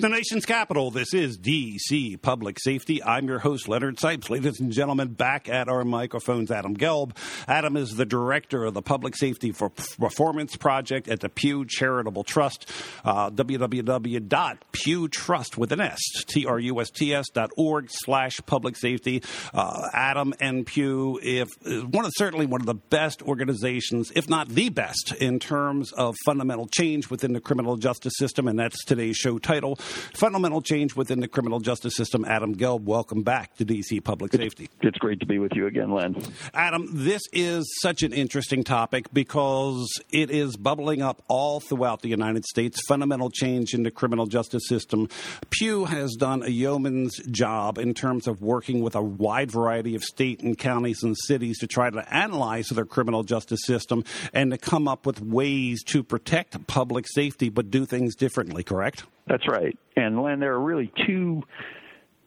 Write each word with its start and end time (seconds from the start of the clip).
the 0.00 0.08
nation's 0.08 0.46
capital, 0.46 0.92
this 0.92 1.12
is 1.12 1.36
DC 1.38 2.22
Public 2.22 2.60
Safety. 2.60 3.02
I'm 3.02 3.26
your 3.26 3.40
host, 3.40 3.68
Leonard 3.68 3.96
Sipes. 3.96 4.30
Ladies 4.30 4.60
and 4.60 4.70
gentlemen, 4.70 5.08
back 5.08 5.48
at 5.48 5.68
our 5.68 5.84
microphones, 5.84 6.52
Adam 6.52 6.76
Gelb. 6.76 7.16
Adam 7.48 7.76
is 7.76 7.90
the 7.90 8.06
director 8.06 8.64
of 8.64 8.74
the 8.74 8.82
Public 8.82 9.16
Safety 9.16 9.50
for 9.50 9.70
Performance 9.70 10.54
Project 10.56 11.08
at 11.08 11.18
the 11.20 11.28
Pew 11.28 11.64
Charitable 11.64 12.22
Trust. 12.22 12.70
Uh, 13.04 13.30
www.pewtrust 13.30 15.56
with 15.56 15.72
an 15.72 15.80
S, 15.80 15.98
T-R-U-S-T-S 16.28 17.30
dot 17.30 17.50
org 17.56 17.88
slash 17.90 18.36
public 18.46 18.76
safety. 18.76 19.24
Uh, 19.52 19.88
Adam 19.92 20.32
and 20.38 20.64
Pew, 20.66 21.18
if 21.22 21.48
one 21.64 22.04
of 22.04 22.12
certainly 22.16 22.46
one 22.46 22.60
of 22.60 22.66
the 22.66 22.74
best 22.74 23.22
organizations, 23.22 24.12
if 24.14 24.28
not 24.28 24.48
the 24.48 24.68
best, 24.68 25.12
in 25.14 25.40
terms 25.40 25.92
of 25.92 26.14
fundamental 26.24 26.68
change 26.68 27.10
within 27.10 27.32
the 27.32 27.40
criminal 27.40 27.76
justice 27.76 28.12
system, 28.16 28.46
and 28.46 28.56
that's 28.58 28.84
today's 28.84 29.16
show 29.16 29.38
title 29.38 29.78
fundamental 30.14 30.62
change 30.62 30.96
within 30.96 31.20
the 31.20 31.28
criminal 31.28 31.60
justice 31.60 31.94
system. 31.96 32.24
Adam 32.24 32.54
Gelb, 32.54 32.82
welcome 32.82 33.22
back 33.22 33.56
to 33.56 33.64
DC 33.64 34.02
Public 34.02 34.32
Safety. 34.32 34.68
It's 34.82 34.98
great 34.98 35.20
to 35.20 35.26
be 35.26 35.38
with 35.38 35.52
you 35.54 35.66
again, 35.66 35.92
Len. 35.92 36.16
Adam, 36.54 36.88
this 36.92 37.22
is 37.32 37.64
such 37.80 38.02
an 38.02 38.12
interesting 38.12 38.64
topic 38.64 39.06
because 39.12 39.86
it 40.10 40.30
is 40.30 40.56
bubbling 40.56 41.02
up 41.02 41.22
all 41.28 41.60
throughout 41.60 42.02
the 42.02 42.08
United 42.08 42.44
States. 42.44 42.80
Fundamental 42.86 43.30
change 43.30 43.74
in 43.74 43.82
the 43.82 43.90
criminal 43.90 44.26
justice 44.26 44.66
system. 44.68 45.08
Pew 45.50 45.84
has 45.86 46.14
done 46.14 46.42
a 46.42 46.48
yeoman's 46.48 47.16
job 47.30 47.78
in 47.78 47.94
terms 47.94 48.26
of 48.26 48.42
working 48.42 48.82
with 48.82 48.94
a 48.94 49.02
wide 49.02 49.50
variety 49.50 49.94
of 49.94 50.04
state 50.04 50.40
and 50.40 50.56
counties 50.58 51.02
and 51.02 51.16
cities 51.16 51.58
to 51.58 51.66
try 51.66 51.90
to 51.90 52.14
analyze 52.14 52.68
their 52.68 52.84
criminal 52.84 53.22
justice 53.22 53.60
system 53.64 54.04
and 54.32 54.50
to 54.50 54.58
come 54.58 54.88
up 54.88 55.06
with 55.06 55.20
ways 55.20 55.82
to 55.84 56.02
protect 56.02 56.66
public 56.66 57.06
safety 57.08 57.48
but 57.48 57.70
do 57.70 57.84
things 57.84 58.14
differently, 58.14 58.62
correct? 58.62 59.04
That's 59.28 59.46
right. 59.48 59.78
And 59.96 60.22
Len, 60.22 60.40
there 60.40 60.54
are 60.54 60.60
really 60.60 60.90
two 61.06 61.42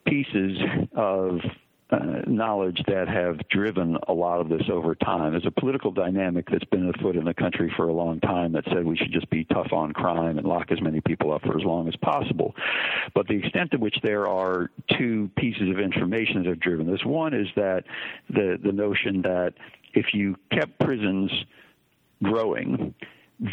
pieces 0.06 0.58
of 0.94 1.40
uh, 1.90 2.22
knowledge 2.26 2.80
that 2.86 3.06
have 3.06 3.46
driven 3.48 3.98
a 4.08 4.12
lot 4.12 4.40
of 4.40 4.48
this 4.48 4.62
over 4.72 4.94
time. 4.94 5.32
There's 5.32 5.46
a 5.46 5.60
political 5.60 5.90
dynamic 5.90 6.46
that's 6.50 6.64
been 6.64 6.88
afoot 6.88 7.16
in 7.16 7.24
the 7.24 7.34
country 7.34 7.72
for 7.76 7.88
a 7.88 7.92
long 7.92 8.18
time 8.20 8.52
that 8.52 8.64
said 8.72 8.84
we 8.84 8.96
should 8.96 9.12
just 9.12 9.28
be 9.28 9.44
tough 9.44 9.72
on 9.72 9.92
crime 9.92 10.38
and 10.38 10.46
lock 10.46 10.72
as 10.72 10.80
many 10.80 11.00
people 11.02 11.32
up 11.32 11.42
for 11.42 11.58
as 11.58 11.64
long 11.64 11.88
as 11.88 11.96
possible. 11.96 12.54
But 13.14 13.28
the 13.28 13.34
extent 13.34 13.72
to 13.72 13.76
which 13.76 13.96
there 14.02 14.26
are 14.26 14.70
two 14.98 15.30
pieces 15.36 15.68
of 15.70 15.78
information 15.78 16.44
that 16.44 16.48
have 16.48 16.60
driven 16.60 16.90
this 16.90 17.04
one 17.04 17.34
is 17.34 17.48
that 17.56 17.84
the 18.30 18.58
the 18.62 18.72
notion 18.72 19.20
that 19.22 19.54
if 19.92 20.14
you 20.14 20.36
kept 20.50 20.78
prisons 20.78 21.30
growing, 22.22 22.94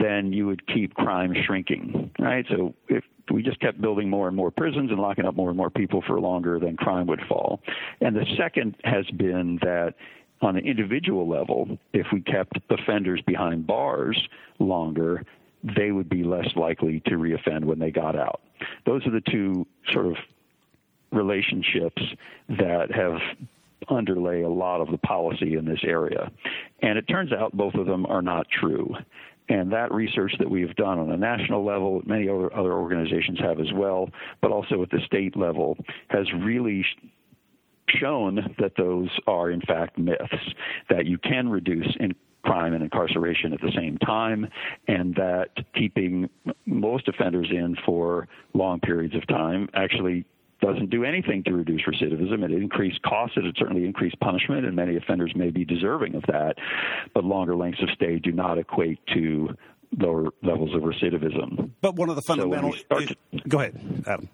then 0.02 0.32
you 0.32 0.46
would 0.46 0.66
keep 0.68 0.94
crime 0.94 1.34
shrinking, 1.46 2.12
right? 2.20 2.46
So 2.50 2.76
if 2.88 3.04
we 3.32 3.42
just 3.42 3.60
kept 3.60 3.82
building 3.82 4.10
more 4.10 4.28
and 4.28 4.38
more 4.38 4.52
prisons 4.52 4.92
and 4.92 5.00
locking 5.00 5.26
up 5.26 5.36
more 5.36 5.50
and 5.50 5.58
more 5.58 5.70
people 5.70 6.04
for 6.06 6.20
longer, 6.20 6.60
then 6.60 6.78
crime 6.78 7.08
would 7.08 7.22
fall. 7.28 7.60
And 8.00 8.16
the 8.16 8.26
second 8.38 8.76
has 8.84 9.06
been 9.18 9.58
that 9.62 9.96
on 10.42 10.56
an 10.58 10.66
individual 10.66 11.28
level, 11.28 11.78
if 11.94 12.08
we 12.14 12.22
kept 12.22 12.60
offenders 12.70 13.22
behind 13.26 13.66
bars 13.66 14.18
longer, 14.60 15.26
they 15.64 15.92
would 15.92 16.08
be 16.08 16.24
less 16.24 16.48
likely 16.56 17.02
to 17.08 17.12
reoffend 17.12 17.66
when 17.66 17.80
they 17.80 17.92
got 17.92 18.16
out. 18.16 18.42
Those 18.86 19.06
are 19.06 19.12
the 19.12 19.22
two 19.22 19.66
sort 19.92 20.06
of 20.06 20.16
relationships 21.12 22.02
that 22.48 22.92
have 22.92 23.20
underlay 23.90 24.44
a 24.44 24.50
lot 24.50 24.82
of 24.82 24.92
the 24.92 24.98
policy 25.00 25.56
in 25.56 25.66
this 25.66 25.80
area. 25.84 26.32
And 26.82 26.98
it 26.98 27.08
turns 27.08 27.34
out 27.34 27.56
both 27.56 27.74
of 27.74 27.88
them 27.88 28.06
are 28.06 28.22
not 28.22 28.48
true. 28.50 28.94
And 29.50 29.72
that 29.74 29.92
research 29.92 30.34
that 30.40 30.50
we've 30.50 30.76
done 30.76 31.00
on 31.00 31.12
a 31.12 31.18
national 31.18 31.66
level, 31.66 32.02
many 32.06 32.30
other, 32.30 32.56
other 32.56 32.74
organizations 32.74 33.40
have 33.40 33.60
as 33.60 33.72
well, 33.74 34.10
but 34.42 34.52
also 34.52 34.82
at 34.84 34.92
the 34.92 35.00
state 35.06 35.36
level, 35.36 35.78
has 36.10 36.28
really 36.34 36.86
shown 37.90 38.56
that 38.60 38.74
those 38.78 39.10
are 39.26 39.50
in 39.50 39.62
fact 39.62 39.98
myths, 39.98 40.54
that 40.90 41.08
you 41.08 41.18
can 41.18 41.50
reduce 41.50 41.88
in 42.00 42.14
crime 42.44 42.74
and 42.74 42.84
incarceration 42.84 43.54
at 43.54 43.62
the 43.62 43.72
same 43.76 43.98
time, 43.98 44.48
and 44.88 45.16
that 45.16 45.50
keeping 45.76 46.30
most 46.66 47.08
offenders 47.08 47.48
in 47.52 47.76
for 47.86 48.28
long 48.54 48.80
periods 48.80 49.16
of 49.16 49.28
time 49.28 49.68
actually 49.74 50.26
doesn't 50.62 50.90
do 50.90 51.04
anything 51.04 51.44
to 51.46 51.54
reduce 51.54 51.82
recidivism. 51.84 52.44
It 52.44 52.52
increased 52.52 53.02
costs. 53.02 53.38
It 53.38 53.56
certainly 53.58 53.86
increased 53.86 54.20
punishment, 54.20 54.66
and 54.66 54.76
many 54.76 54.98
offenders 54.98 55.34
may 55.36 55.50
be 55.50 55.66
deserving 55.66 56.16
of 56.16 56.24
that. 56.24 56.56
But 57.14 57.24
longer 57.24 57.56
lengths 57.56 57.82
of 57.82 57.90
stay 57.92 58.20
do 58.20 58.32
not 58.32 58.58
equate 58.58 59.00
to 59.14 59.56
lower 59.98 60.30
levels 60.44 60.76
of 60.76 60.82
recidivism. 60.82 61.72
But 61.82 61.96
one 61.96 62.10
of 62.10 62.16
the 62.16 62.22
fundamental. 62.22 62.74
So 62.92 63.00
to, 63.00 63.16
go 63.48 63.60
ahead, 63.60 64.04
Adam. 64.08 64.30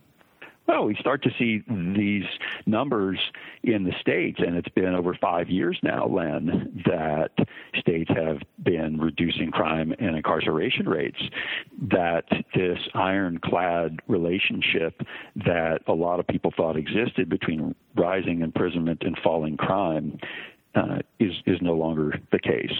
Well, 0.67 0.85
we 0.85 0.95
start 0.95 1.21
to 1.23 1.29
see 1.37 1.63
these 1.67 2.25
numbers 2.65 3.19
in 3.63 3.83
the 3.83 3.93
states, 4.01 4.39
and 4.39 4.55
it's 4.55 4.69
been 4.69 4.95
over 4.95 5.13
five 5.13 5.49
years 5.49 5.77
now, 5.83 6.07
Len, 6.07 6.83
that 6.85 7.31
states 7.79 8.09
have 8.15 8.39
been 8.63 8.99
reducing 8.99 9.51
crime 9.51 9.93
and 9.99 10.15
incarceration 10.15 10.89
rates. 10.89 11.21
That 11.91 12.25
this 12.55 12.79
ironclad 12.95 13.99
relationship 14.07 15.01
that 15.35 15.81
a 15.87 15.93
lot 15.93 16.19
of 16.19 16.27
people 16.27 16.51
thought 16.55 16.77
existed 16.77 17.29
between 17.29 17.75
rising 17.95 18.41
imprisonment 18.41 19.03
and 19.03 19.17
falling 19.23 19.57
crime 19.57 20.17
uh, 20.75 20.99
is 21.19 21.33
is 21.45 21.61
no 21.61 21.73
longer 21.73 22.19
the 22.31 22.39
case. 22.39 22.73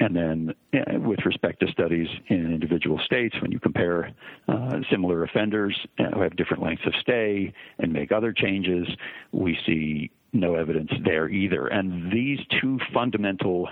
And 0.00 0.16
then, 0.16 0.54
uh, 0.74 0.98
with 1.00 1.24
respect 1.24 1.60
to 1.60 1.68
studies 1.68 2.08
in 2.28 2.52
individual 2.52 2.98
states, 3.04 3.36
when 3.40 3.52
you 3.52 3.60
compare 3.60 4.12
uh, 4.48 4.80
similar 4.90 5.22
offenders 5.24 5.78
uh, 5.98 6.04
who 6.14 6.22
have 6.22 6.36
different 6.36 6.62
lengths 6.62 6.86
of 6.86 6.94
stay 7.00 7.52
and 7.78 7.92
make 7.92 8.12
other 8.12 8.32
changes, 8.32 8.88
we 9.32 9.58
see 9.66 10.10
no 10.32 10.54
evidence 10.54 10.90
there 11.04 11.28
either. 11.28 11.66
And 11.66 12.12
these 12.12 12.38
two 12.60 12.78
fundamental 12.92 13.68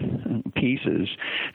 pieces 0.55 1.09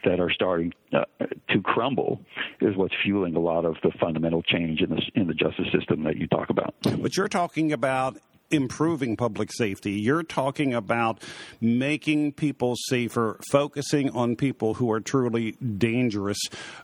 that 0.04 0.20
are 0.20 0.30
starting 0.30 0.72
uh, 0.92 1.04
to 1.48 1.60
crumble 1.62 2.20
is 2.60 2.76
what's 2.76 2.94
fueling 3.02 3.34
a 3.34 3.40
lot 3.40 3.64
of 3.64 3.76
the 3.82 3.90
fundamental 4.00 4.42
change 4.42 4.80
in 4.80 4.90
the 4.90 5.02
in 5.14 5.26
the 5.26 5.34
justice 5.34 5.66
system 5.72 6.04
that 6.04 6.16
you 6.16 6.26
talk 6.26 6.50
about. 6.50 6.74
What 6.98 7.16
you're 7.16 7.28
talking 7.28 7.72
about 7.72 8.18
improving 8.50 9.16
public 9.16 9.52
safety. 9.52 9.92
You're 9.92 10.22
talking 10.22 10.74
about 10.74 11.22
making 11.60 12.32
people 12.32 12.74
safer, 12.76 13.38
focusing 13.50 14.10
on 14.10 14.36
people 14.36 14.74
who 14.74 14.90
are 14.90 15.00
truly 15.00 15.52
dangerous, 15.52 16.38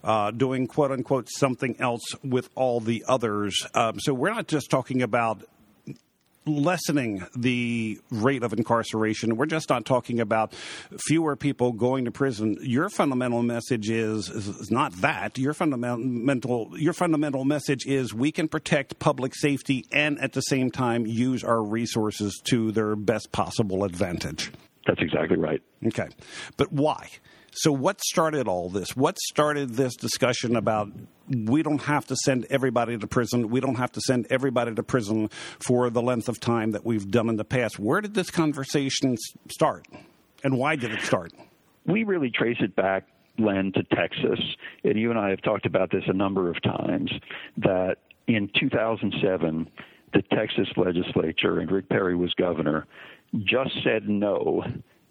uh, 0.05 0.31
doing 0.31 0.66
quote 0.66 0.93
unquote 0.93 1.28
something 1.28 1.76
else 1.81 2.05
with 2.22 2.50
all 2.55 2.81
the 2.81 3.05
others. 3.09 3.66
Um, 3.75 3.99
so 4.00 4.15
we're 4.15 4.32
not 4.32 4.49
just 4.49 4.71
talking 4.71 5.03
about 5.03 5.43
lessening 6.47 7.27
the 7.37 7.99
rate 8.11 8.43
of 8.43 8.53
incarceration. 8.53 9.37
We're 9.37 9.47
just 9.47 9.69
not 9.69 9.84
talking 9.84 10.21
about 10.21 10.55
fewer 11.07 11.37
people 11.37 11.73
going 11.73 12.05
to 12.05 12.11
prison. 12.11 12.57
Your 12.61 12.89
fundamental 12.89 13.43
message 13.43 13.91
is, 13.91 14.29
is 14.29 14.71
not 14.71 14.93
that. 15.01 15.39
Your 15.39 15.55
fundamental 15.55 16.71
your 16.77 16.93
fundamental 16.93 17.45
message 17.45 17.87
is 17.87 18.15
we 18.15 18.33
can 18.33 18.49
protect 18.49 18.99
public 18.99 19.35
safety 19.35 19.85
and 19.93 20.19
at 20.21 20.33
the 20.33 20.41
same 20.41 20.71
time 20.71 21.06
use 21.06 21.45
our 21.45 21.62
resources 21.62 22.41
to 22.45 22.73
their 22.73 22.97
best 22.97 23.33
possible 23.33 23.85
advantage. 23.85 24.53
That's 24.87 25.01
exactly 25.01 25.37
right. 25.37 25.61
Okay. 25.87 26.09
But 26.56 26.73
why? 26.73 27.09
So, 27.59 27.72
what 27.72 28.03
started 28.03 28.49
all 28.49 28.69
this? 28.69 28.94
What 28.94 29.19
started 29.19 29.71
this 29.71 29.97
discussion 29.97 30.56
about 30.56 30.93
we 31.27 31.62
don't 31.62 31.81
have 31.81 32.06
to 32.09 32.17
send 32.17 32.47
everybody 32.50 32.99
to 32.99 33.06
prison? 33.06 33.49
We 33.49 33.61
don't 33.61 33.77
have 33.77 33.93
to 33.93 34.00
send 34.03 34.27
everybody 34.28 34.75
to 34.75 34.83
prison 34.83 35.31
for 35.59 35.89
the 35.89 36.03
length 36.03 36.28
of 36.28 36.39
time 36.39 36.72
that 36.72 36.84
we've 36.84 37.11
done 37.11 37.31
in 37.31 37.37
the 37.37 37.47
past. 37.47 37.78
Where 37.78 38.03
did 38.03 38.12
this 38.12 38.31
conversation 38.31 39.17
start? 39.50 39.87
And 40.44 40.59
why 40.59 40.77
did 40.77 40.93
it 40.93 41.00
start? 41.00 41.33
We 41.87 42.05
really 42.05 42.31
trace 42.31 42.59
it 42.61 42.77
back 42.77 43.05
Len, 43.39 43.73
to 43.73 43.83
Texas. 43.84 44.38
And 44.85 44.99
you 44.99 45.08
and 45.08 45.19
I 45.19 45.31
have 45.31 45.41
talked 45.41 45.64
about 45.64 45.91
this 45.91 46.05
a 46.08 46.12
number 46.12 46.50
of 46.50 46.61
times 46.62 47.11
that 47.56 47.97
in 48.26 48.50
2007, 48.61 49.70
the 50.12 50.23
Texas 50.37 50.69
legislature, 50.76 51.61
and 51.61 51.70
Rick 51.70 51.88
Perry 51.88 52.17
was 52.17 52.35
governor, 52.35 52.87
just 53.47 53.82
said 53.82 54.11
no 54.11 54.62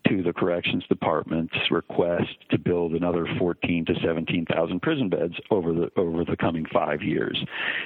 to 0.10 0.24
the 0.24 0.34
corrections 0.34 0.84
department's 0.88 1.56
request 1.72 2.30
to 2.50 2.58
build 2.58 2.94
another 2.94 3.28
14 3.38 3.86
to 3.86 3.94
17,000 4.04 4.82
prison 4.82 5.10
beds 5.10 5.36
over 5.52 5.74
the 5.74 5.92
over 5.98 6.24
the 6.24 6.38
coming 6.38 6.66
five 6.72 7.02
years. 7.02 7.38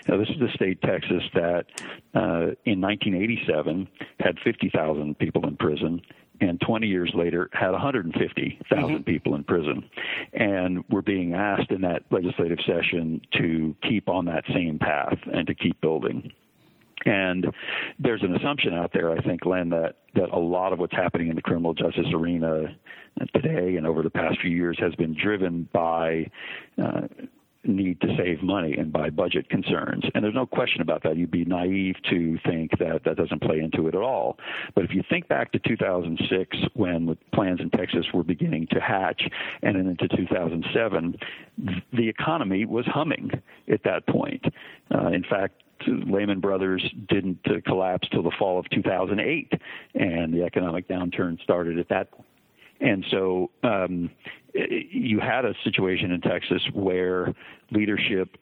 Now, 0.07 0.17
this 0.17 0.29
is 0.29 0.39
the 0.39 0.49
state 0.53 0.81
Texas 0.81 1.23
that 1.33 1.65
uh, 2.13 2.55
in 2.65 2.81
1987 2.81 3.87
had 4.19 4.37
50,000 4.43 5.17
people 5.17 5.47
in 5.47 5.55
prison 5.57 6.01
and 6.41 6.59
20 6.61 6.87
years 6.87 7.11
later 7.13 7.49
had 7.53 7.71
150,000 7.71 8.63
mm-hmm. 8.69 9.03
people 9.03 9.35
in 9.35 9.43
prison. 9.43 9.89
And 10.33 10.83
we're 10.89 11.01
being 11.01 11.33
asked 11.33 11.71
in 11.71 11.81
that 11.81 12.03
legislative 12.11 12.59
session 12.65 13.21
to 13.37 13.75
keep 13.83 14.07
on 14.09 14.25
that 14.25 14.43
same 14.53 14.79
path 14.79 15.17
and 15.33 15.47
to 15.47 15.55
keep 15.55 15.79
building. 15.81 16.31
And 17.05 17.47
there's 17.97 18.23
an 18.23 18.35
assumption 18.35 18.73
out 18.73 18.91
there, 18.93 19.11
I 19.11 19.21
think, 19.21 19.45
Len, 19.45 19.69
that, 19.69 19.95
that 20.15 20.29
a 20.31 20.39
lot 20.39 20.73
of 20.73 20.79
what's 20.79 20.95
happening 20.95 21.29
in 21.29 21.35
the 21.35 21.41
criminal 21.41 21.73
justice 21.73 22.07
arena 22.13 22.75
today 23.33 23.75
and 23.75 23.85
over 23.85 24.01
the 24.01 24.09
past 24.09 24.39
few 24.41 24.51
years 24.51 24.77
has 24.79 24.95
been 24.95 25.15
driven 25.19 25.67
by 25.73 26.29
uh, 26.81 27.01
need 27.63 27.99
to 28.01 28.07
save 28.17 28.41
money 28.41 28.75
and 28.77 28.91
by 28.91 29.09
budget 29.09 29.49
concerns. 29.49 30.03
And 30.13 30.23
there's 30.23 30.35
no 30.35 30.45
question 30.45 30.81
about 30.81 31.03
that. 31.03 31.17
You'd 31.17 31.31
be 31.31 31.45
naive 31.45 31.95
to 32.09 32.37
think 32.45 32.71
that 32.79 33.01
that 33.03 33.17
doesn't 33.17 33.41
play 33.41 33.59
into 33.59 33.87
it 33.87 33.95
at 33.95 34.01
all. 34.01 34.37
But 34.75 34.85
if 34.85 34.91
you 34.93 35.03
think 35.09 35.27
back 35.27 35.51
to 35.51 35.59
2006 35.59 36.57
when 36.73 37.05
the 37.05 37.17
plans 37.33 37.59
in 37.59 37.69
Texas 37.69 38.05
were 38.13 38.23
beginning 38.23 38.67
to 38.71 38.79
hatch 38.79 39.23
and 39.61 39.75
then 39.75 39.87
into 39.87 40.07
2007, 40.07 41.17
the 41.93 42.07
economy 42.07 42.65
was 42.65 42.85
humming 42.87 43.31
at 43.71 43.83
that 43.83 44.07
point. 44.07 44.43
Uh, 44.93 45.07
in 45.07 45.23
fact, 45.23 45.61
Lehman 45.87 46.39
Brothers 46.39 46.83
didn't 47.07 47.39
uh, 47.45 47.61
collapse 47.65 48.07
till 48.09 48.23
the 48.23 48.31
fall 48.37 48.59
of 48.59 48.69
2008, 48.69 49.53
and 49.95 50.33
the 50.33 50.43
economic 50.43 50.87
downturn 50.87 51.41
started 51.41 51.79
at 51.79 51.89
that 51.89 52.11
point. 52.11 52.25
And 52.81 53.05
so 53.11 53.51
um, 53.63 54.09
you 54.53 55.19
had 55.19 55.45
a 55.45 55.53
situation 55.63 56.11
in 56.11 56.21
Texas 56.21 56.61
where 56.73 57.33
leadership 57.71 58.37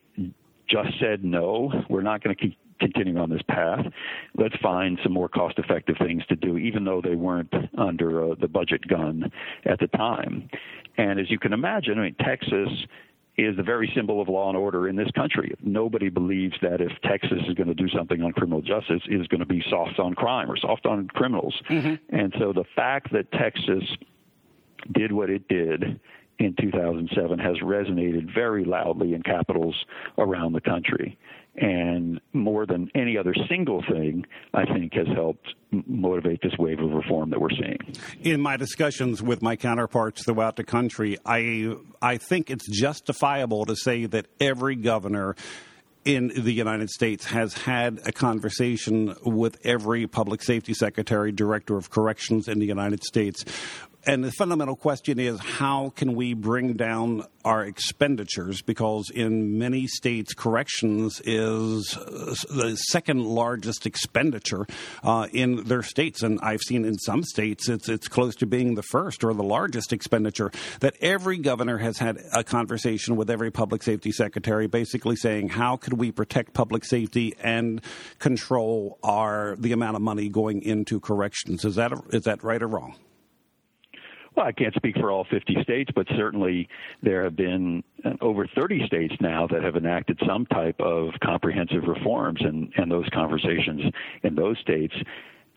just 0.69 0.89
said 1.00 1.24
no, 1.24 1.72
we're 1.89 2.01
not 2.01 2.24
going 2.24 2.36
to 2.36 2.42
keep 2.42 2.57
continuing 2.80 3.18
on 3.18 3.30
this 3.30 3.42
path. 3.48 3.86
Let's 4.38 4.56
find 4.62 5.00
some 5.01 5.13
more 5.13 5.30
cost 5.30 5.57
effective 5.57 5.95
things 5.98 6.24
to 6.28 6.36
do, 6.36 6.57
even 6.57 6.86
though 6.86 7.01
they 7.01 7.16
weren't 7.16 7.54
under 7.78 8.31
uh, 8.31 8.36
the 8.40 8.48
budget 8.48 8.88
gun 8.88 9.31
at 9.66 9.80
the 9.80 9.88
time. 9.88 10.50
And 10.98 11.19
as 11.19 11.30
you 11.30 11.40
can 11.40 11.54
imagine, 11.54 11.98
I 12.00 12.04
mean, 12.04 12.16
Texas 12.24 12.69
is 13.38 13.56
the 13.56 13.63
very 13.63 13.92
symbol 13.95 14.19
of 14.19 14.28
law 14.28 14.50
and 14.50 14.57
order 14.57 14.88
in 14.88 14.95
this 14.95 15.12
country. 15.12 15.54
Nobody 15.62 16.10
believes 16.10 16.56
that 16.62 16.81
if 16.81 16.92
Texas 17.04 17.39
is 17.48 17.54
going 17.54 17.68
to 17.68 17.75
do 17.75 17.88
something 17.89 18.22
on 18.24 18.31
criminal 18.31 18.62
justice, 18.62 19.01
it 19.10 19.22
is 19.22 19.28
going 19.28 19.42
to 19.42 19.45
be 19.45 19.63
soft 19.69 20.00
on 20.00 20.16
crime 20.16 20.50
or 20.50 20.57
soft 20.57 20.86
on 20.86 21.07
criminals. 21.10 21.56
Mm-hmm. 21.69 22.16
And 22.16 22.34
so 22.39 22.51
the 22.51 22.63
fact 22.75 23.12
that 23.13 23.31
Texas 23.31 23.84
did 24.92 25.12
what 25.12 25.30
it 25.30 25.48
did 25.48 26.00
in 26.39 26.56
2007 26.60 27.39
has 27.39 27.57
resonated 27.57 28.34
very 28.34 28.63
loudly 28.63 29.13
in 29.13 29.24
capitals 29.24 29.75
around 30.18 30.54
the 30.54 30.62
country. 30.62 31.18
And 31.57 32.21
more 32.33 32.68
than 32.68 32.92
any 32.94 33.18
other 33.18 33.33
single 33.50 33.83
thing, 33.89 34.25
I 34.54 34.65
think 34.65 34.94
has 34.94 35.07
helped 35.07 35.56
motivate 35.71 36.42
this 36.44 36.54
wave 36.59 36.80
of 36.80 36.92
reform 36.92 37.31
that 37.31 37.42
we're 37.42 37.50
seeing. 37.50 37.80
In 38.21 38.42
my 38.42 38.57
discussions 38.57 39.24
with 39.24 39.42
my 39.42 39.56
counterparts 39.56 40.24
throughout 40.24 40.56
the 40.56 40.63
country, 40.63 41.18
I 41.25 41.75
I 42.01 42.18
think 42.18 42.51
it's 42.51 42.68
justifiable 42.69 43.65
to 43.65 43.75
say 43.75 44.06
that 44.06 44.27
every 44.39 44.75
governor 44.75 45.36
in 46.06 46.30
the 46.30 46.54
United 46.54 46.89
States 46.89 47.25
has 47.25 47.54
had 47.54 48.00
a 48.06 48.13
conversation 48.13 49.13
with 49.25 49.57
every 49.65 50.07
public 50.07 50.42
safety 50.42 50.74
secretary, 50.74 51.33
director 51.33 51.75
of 51.75 51.89
corrections 51.89 52.48
in 52.48 52.59
the 52.59 52.65
United 52.65 53.04
States 53.04 53.44
and 54.07 54.24
the 54.24 54.31
fundamental 54.31 54.77
question 54.77 55.19
is 55.19 55.38
how 55.39 55.89
can 55.89 56.15
we 56.15 56.33
bring 56.33 56.74
down 56.74 57.25
our 57.44 57.65
expenditures? 57.65 58.62
Because 58.62 59.09
in 59.13 59.57
many 59.57 59.86
states, 59.86 60.33
corrections 60.33 61.21
is 61.25 61.98
uh, 61.98 62.33
the 62.50 62.77
second 62.88 63.25
largest 63.25 63.86
expenditure 63.86 64.65
uh, 65.04 65.27
in 65.33 65.65
their 65.65 65.83
states, 65.83 66.24
and 66.24 66.39
I've 66.42 66.62
seen 66.62 66.86
in 66.86 66.98
some 66.98 67.24
states 67.24 67.68
it's 67.68 67.89
it's 67.89 68.07
close 68.07 68.36
to 68.38 68.45
being 68.45 68.75
the 68.75 68.83
first 68.83 69.25
or 69.25 69.33
the 69.33 69.44
largest 69.44 69.92
expenditure. 69.92 70.51
That 70.80 70.95
every 71.01 71.38
governor 71.38 71.77
has 71.77 71.98
had 71.98 72.18
a 72.33 72.45
conversation 72.45 73.18
with 73.18 73.30
every 73.30 73.51
public 73.51 73.83
safety 73.83 74.13
secretary, 74.13 74.68
basically 74.68 75.18
saying 75.18 75.50
how 75.50 75.75
could 75.75 75.94
we 75.94 76.13
protect 76.13 76.54
public 76.54 76.86
safety 76.86 77.36
and 77.44 77.81
control 78.19 79.00
our 79.04 79.57
the 79.57 79.74
amount 79.74 79.98
of 79.98 80.01
money 80.01 80.30
going 80.30 80.62
into 80.62 81.01
corrections? 81.01 81.65
Is 81.65 81.75
that 81.75 81.92
is 82.12 82.24
that 82.24 82.42
right 82.42 82.63
or 82.63 82.68
wrong? 82.68 82.95
Well, 84.38 84.45
I 84.45 84.51
can't 84.51 84.75
speak 84.75 84.95
for 84.95 85.10
all 85.12 85.25
50 85.30 85.57
states, 85.63 85.92
but 85.94 86.06
certainly 86.16 86.69
there 87.01 87.24
have 87.24 87.36
been 87.36 87.84
uh, 88.06 88.12
over 88.22 88.48
30 88.56 88.86
states 88.86 89.16
now 89.19 89.48
that 89.48 89.63
have 89.63 89.75
enacted 89.75 90.19
some 90.25 90.45
type 90.45 90.80
of 90.80 91.10
comprehensive 91.24 91.84
reforms, 91.88 92.39
and, 92.42 92.72
and 92.78 92.92
those 92.92 93.10
conversations 93.12 93.81
in 94.24 94.36
those 94.36 94.57
states 94.60 94.94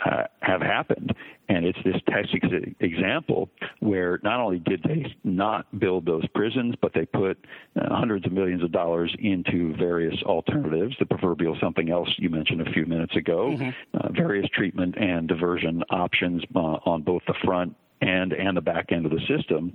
uh, 0.06 0.22
have 0.40 0.62
happened. 0.62 1.12
And 1.50 1.66
it's 1.66 1.78
this 1.84 1.96
Texas 2.08 2.40
example 2.80 3.50
where 3.80 4.18
not 4.22 4.40
only 4.40 4.60
did 4.60 4.82
they 4.82 5.14
not 5.24 5.78
build 5.78 6.06
those 6.06 6.26
prisons, 6.28 6.74
but 6.80 6.92
they 6.94 7.04
put 7.04 7.44
uh, 7.76 7.94
hundreds 7.94 8.24
of 8.24 8.32
millions 8.32 8.62
of 8.62 8.72
dollars 8.72 9.14
into 9.18 9.76
various 9.76 10.14
alternatives, 10.22 10.96
the 10.98 11.06
proverbial 11.06 11.54
something 11.60 11.90
else 11.90 12.08
you 12.16 12.30
mentioned 12.30 12.66
a 12.66 12.72
few 12.72 12.86
minutes 12.86 13.14
ago, 13.14 13.56
mm-hmm. 13.58 13.96
uh, 13.98 14.08
various 14.12 14.48
treatment 14.54 14.94
and 14.96 15.28
diversion 15.28 15.82
options 15.90 16.42
uh, 16.54 16.58
on 16.58 17.02
both 17.02 17.22
the 17.26 17.34
front 17.44 17.76
and 18.00 18.32
and 18.32 18.56
the 18.56 18.60
back 18.60 18.92
end 18.92 19.06
of 19.06 19.12
the 19.12 19.20
system, 19.26 19.74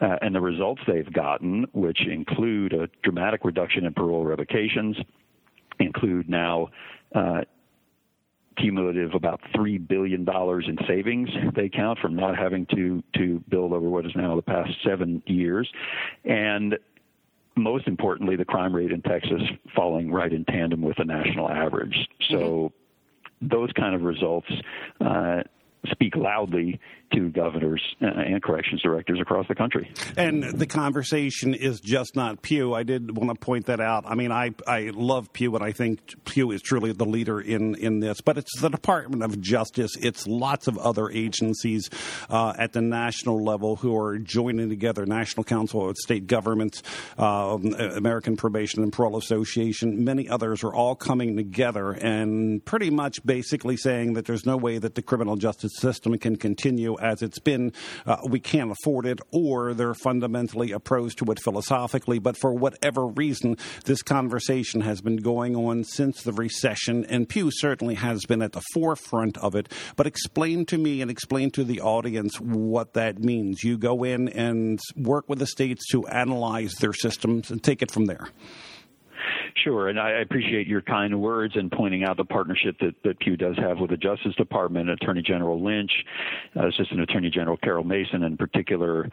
uh, 0.00 0.16
and 0.22 0.34
the 0.34 0.40
results 0.40 0.82
they've 0.86 1.12
gotten, 1.12 1.66
which 1.72 2.06
include 2.06 2.72
a 2.72 2.88
dramatic 3.02 3.44
reduction 3.44 3.84
in 3.84 3.94
parole 3.94 4.24
revocations, 4.24 4.96
include 5.78 6.28
now. 6.28 6.68
Uh, 7.14 7.42
cumulative 8.56 9.14
about 9.14 9.40
three 9.54 9.78
billion 9.78 10.22
dollars 10.24 10.66
in 10.68 10.76
savings 10.86 11.30
they 11.54 11.68
count 11.68 11.98
from 11.98 12.14
not 12.14 12.36
having 12.36 12.66
to 12.66 13.02
to 13.16 13.42
build 13.48 13.72
over 13.72 13.88
what 13.88 14.04
is 14.04 14.12
now 14.14 14.36
the 14.36 14.42
past 14.42 14.70
seven 14.84 15.22
years, 15.26 15.70
and 16.24 16.76
most 17.56 17.86
importantly, 17.86 18.36
the 18.36 18.44
crime 18.44 18.74
rate 18.74 18.92
in 18.92 19.00
Texas 19.02 19.40
falling 19.74 20.12
right 20.12 20.32
in 20.32 20.44
tandem 20.44 20.82
with 20.82 20.96
the 20.98 21.04
national 21.04 21.48
average. 21.48 22.08
So. 22.28 22.36
Mm-hmm. 22.36 22.76
Those 23.42 23.70
kind 23.72 23.94
of 23.94 24.02
results 24.02 24.52
uh, 25.00 25.44
speak 25.90 26.16
loudly 26.16 26.80
to 27.12 27.28
governors 27.30 27.82
uh, 28.02 28.06
and 28.06 28.42
corrections 28.42 28.82
directors 28.82 29.18
across 29.20 29.46
the 29.48 29.54
country. 29.54 29.90
And 30.16 30.44
the 30.44 30.66
conversation 30.66 31.54
is 31.54 31.80
just 31.80 32.14
not 32.14 32.42
Pew. 32.42 32.74
I 32.74 32.82
did 32.82 33.16
want 33.16 33.30
to 33.30 33.44
point 33.44 33.66
that 33.66 33.80
out. 33.80 34.04
I 34.06 34.14
mean, 34.14 34.30
I, 34.30 34.52
I 34.66 34.90
love 34.94 35.32
Pew, 35.32 35.54
and 35.56 35.64
I 35.64 35.72
think 35.72 36.14
Pew 36.24 36.52
is 36.52 36.62
truly 36.62 36.92
the 36.92 37.04
leader 37.04 37.40
in, 37.40 37.74
in 37.74 38.00
this, 38.00 38.20
but 38.20 38.38
it's 38.38 38.60
the 38.60 38.68
Department 38.68 39.22
of 39.22 39.40
Justice. 39.40 39.92
It's 40.00 40.26
lots 40.26 40.68
of 40.68 40.78
other 40.78 41.10
agencies 41.10 41.90
uh, 42.28 42.52
at 42.56 42.72
the 42.72 42.80
national 42.80 43.42
level 43.42 43.76
who 43.76 43.96
are 43.96 44.18
joining 44.18 44.68
together 44.68 45.04
National 45.06 45.44
Council 45.44 45.88
of 45.88 45.96
State 45.96 46.26
Governments, 46.26 46.82
uh, 47.18 47.58
American 47.96 48.36
Probation 48.36 48.82
and 48.82 48.92
Parole 48.92 49.16
Association, 49.16 50.04
many 50.04 50.28
others 50.28 50.62
are 50.62 50.72
all 50.72 50.94
coming 50.94 51.36
together 51.36 51.90
and 51.90 52.64
pretty 52.64 52.90
much 52.90 53.24
basically 53.24 53.76
saying 53.76 54.14
that 54.14 54.26
there's 54.26 54.46
no 54.46 54.56
way 54.56 54.78
that 54.78 54.94
the 54.94 55.02
criminal 55.02 55.36
justice 55.36 55.69
system 55.78 56.18
can 56.18 56.36
continue 56.36 56.98
as 56.98 57.22
it's 57.22 57.38
been. 57.38 57.72
Uh, 58.06 58.18
we 58.28 58.40
can't 58.40 58.70
afford 58.70 59.06
it, 59.06 59.20
or 59.32 59.74
they're 59.74 59.94
fundamentally 59.94 60.72
opposed 60.72 61.18
to 61.18 61.30
it 61.30 61.40
philosophically. 61.42 62.18
But 62.18 62.36
for 62.36 62.52
whatever 62.52 63.06
reason, 63.06 63.56
this 63.84 64.02
conversation 64.02 64.80
has 64.82 65.00
been 65.00 65.16
going 65.16 65.56
on 65.56 65.84
since 65.84 66.22
the 66.22 66.32
recession, 66.32 67.04
and 67.06 67.28
Pew 67.28 67.50
certainly 67.52 67.94
has 67.94 68.24
been 68.24 68.42
at 68.42 68.52
the 68.52 68.62
forefront 68.72 69.38
of 69.38 69.54
it. 69.54 69.72
But 69.96 70.06
explain 70.06 70.66
to 70.66 70.78
me 70.78 71.00
and 71.00 71.10
explain 71.10 71.50
to 71.52 71.64
the 71.64 71.80
audience 71.80 72.40
what 72.40 72.94
that 72.94 73.18
means. 73.18 73.64
You 73.64 73.78
go 73.78 74.04
in 74.04 74.28
and 74.28 74.78
work 74.96 75.28
with 75.28 75.38
the 75.38 75.46
states 75.46 75.86
to 75.92 76.06
analyze 76.06 76.72
their 76.74 76.92
systems 76.92 77.50
and 77.50 77.62
take 77.62 77.82
it 77.82 77.90
from 77.90 78.06
there. 78.06 78.28
Sure, 79.64 79.88
and 79.88 79.98
I 79.98 80.10
appreciate 80.20 80.66
your 80.66 80.80
kind 80.80 81.20
words 81.20 81.54
and 81.56 81.70
pointing 81.70 82.04
out 82.04 82.16
the 82.16 82.24
partnership 82.24 82.76
that, 82.80 82.94
that 83.04 83.18
Pew 83.18 83.36
does 83.36 83.56
have 83.56 83.78
with 83.78 83.90
the 83.90 83.96
Justice 83.96 84.34
Department, 84.36 84.88
Attorney 84.88 85.22
General 85.22 85.62
Lynch, 85.62 85.90
uh, 86.56 86.68
Assistant 86.68 87.00
Attorney 87.00 87.30
General 87.30 87.56
Carol 87.56 87.84
Mason, 87.84 88.22
in 88.22 88.36
particular 88.36 89.10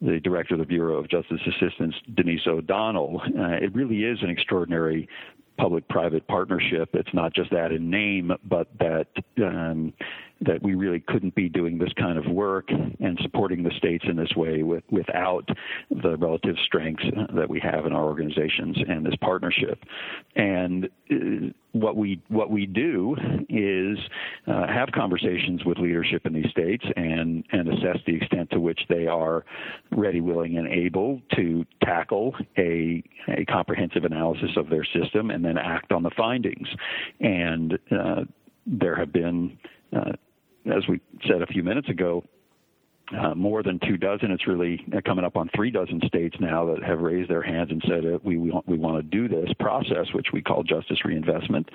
the 0.00 0.18
director 0.20 0.54
of 0.54 0.60
the 0.60 0.66
Bureau 0.66 0.96
of 0.96 1.10
Justice 1.10 1.40
Assistance, 1.46 1.94
Denise 2.14 2.46
O'Donnell. 2.46 3.20
Uh, 3.20 3.58
it 3.60 3.74
really 3.74 4.04
is 4.04 4.18
an 4.22 4.30
extraordinary 4.30 5.08
public-private 5.58 6.26
partnership. 6.26 6.88
It's 6.94 7.12
not 7.12 7.34
just 7.34 7.50
that 7.50 7.70
in 7.70 7.90
name, 7.90 8.32
but 8.48 8.68
that 8.78 9.08
um, 9.44 9.92
that 10.42 10.62
we 10.62 10.74
really 10.74 11.00
couldn't 11.00 11.34
be 11.34 11.48
doing 11.48 11.78
this 11.78 11.92
kind 11.98 12.18
of 12.18 12.26
work 12.26 12.68
and 12.70 13.18
supporting 13.22 13.62
the 13.62 13.70
states 13.76 14.04
in 14.08 14.16
this 14.16 14.34
way 14.36 14.62
with, 14.62 14.84
without 14.90 15.46
the 15.90 16.16
relative 16.16 16.56
strengths 16.64 17.04
that 17.34 17.48
we 17.48 17.60
have 17.60 17.84
in 17.86 17.92
our 17.92 18.04
organizations 18.04 18.76
and 18.88 19.04
this 19.04 19.14
partnership. 19.20 19.78
And 20.36 20.88
uh, 21.10 21.52
what 21.72 21.96
we 21.96 22.20
what 22.28 22.50
we 22.50 22.66
do 22.66 23.14
is 23.48 23.98
uh, 24.46 24.66
have 24.66 24.88
conversations 24.92 25.64
with 25.64 25.78
leadership 25.78 26.26
in 26.26 26.32
these 26.32 26.50
states 26.50 26.84
and 26.96 27.44
and 27.52 27.68
assess 27.68 27.98
the 28.06 28.16
extent 28.16 28.50
to 28.50 28.60
which 28.60 28.80
they 28.88 29.06
are 29.06 29.44
ready, 29.92 30.20
willing, 30.20 30.58
and 30.58 30.66
able 30.66 31.20
to 31.36 31.64
tackle 31.84 32.34
a 32.58 33.02
a 33.28 33.44
comprehensive 33.44 34.04
analysis 34.04 34.50
of 34.56 34.68
their 34.68 34.84
system 34.84 35.30
and 35.30 35.44
then 35.44 35.58
act 35.58 35.92
on 35.92 36.02
the 36.02 36.10
findings. 36.16 36.66
And 37.20 37.78
uh, 37.92 38.24
there 38.66 38.96
have 38.96 39.12
been 39.12 39.58
uh, 39.96 40.12
as 40.66 40.86
we 40.88 41.00
said 41.26 41.42
a 41.42 41.46
few 41.46 41.62
minutes 41.62 41.88
ago, 41.88 42.24
uh, 43.18 43.34
more 43.34 43.62
than 43.62 43.78
two 43.86 43.96
dozen. 43.96 44.30
It's 44.30 44.46
really 44.46 44.84
coming 45.04 45.24
up 45.24 45.36
on 45.36 45.50
three 45.54 45.70
dozen 45.70 46.00
states 46.06 46.36
now 46.40 46.66
that 46.66 46.82
have 46.82 47.00
raised 47.00 47.30
their 47.30 47.42
hands 47.42 47.70
and 47.70 47.82
said 47.86 48.04
uh, 48.04 48.18
we 48.22 48.36
we 48.36 48.50
want, 48.50 48.68
we 48.68 48.78
want 48.78 48.96
to 48.96 49.02
do 49.02 49.28
this 49.28 49.52
process, 49.58 50.06
which 50.14 50.28
we 50.32 50.42
call 50.42 50.62
justice 50.62 51.04
reinvestment. 51.04 51.68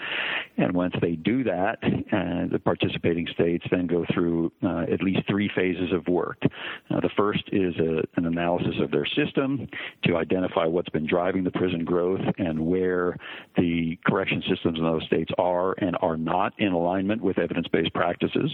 And 0.58 0.74
once 0.74 0.94
they 1.01 1.12
do 1.15 1.44
that, 1.44 1.80
uh, 1.84 2.48
the 2.51 2.60
participating 2.63 3.27
states 3.34 3.65
then 3.72 3.88
go 3.88 4.06
through 4.13 4.51
uh, 4.63 4.86
at 4.92 5.01
least 5.01 5.22
three 5.27 5.50
phases 5.56 5.92
of 5.94 6.08
work. 6.08 6.42
Uh, 6.89 7.00
the 7.01 7.10
first 7.15 7.44
is 7.51 7.75
a, 7.77 8.04
an 8.18 8.25
analysis 8.25 8.75
of 8.82 8.92
their 8.92 9.06
system 9.06 9.68
to 10.06 10.18
identify 10.18 10.65
what's 10.65 10.89
been 10.89 11.08
driving 11.08 11.44
the 11.44 11.51
prison 11.51 11.84
growth 11.84 12.22
and 12.38 12.60
where 12.60 13.18
the 13.58 13.98
correction 14.06 14.42
systems 14.50 14.77
in 14.80 14.84
those 14.84 15.06
states 15.06 15.32
are 15.38 15.74
and 15.80 15.98
are 16.01 16.18
not 16.18 16.54
in 16.58 16.72
alignment 16.72 17.22
with 17.22 17.38
evidence-based 17.38 17.94
practices. 17.94 18.51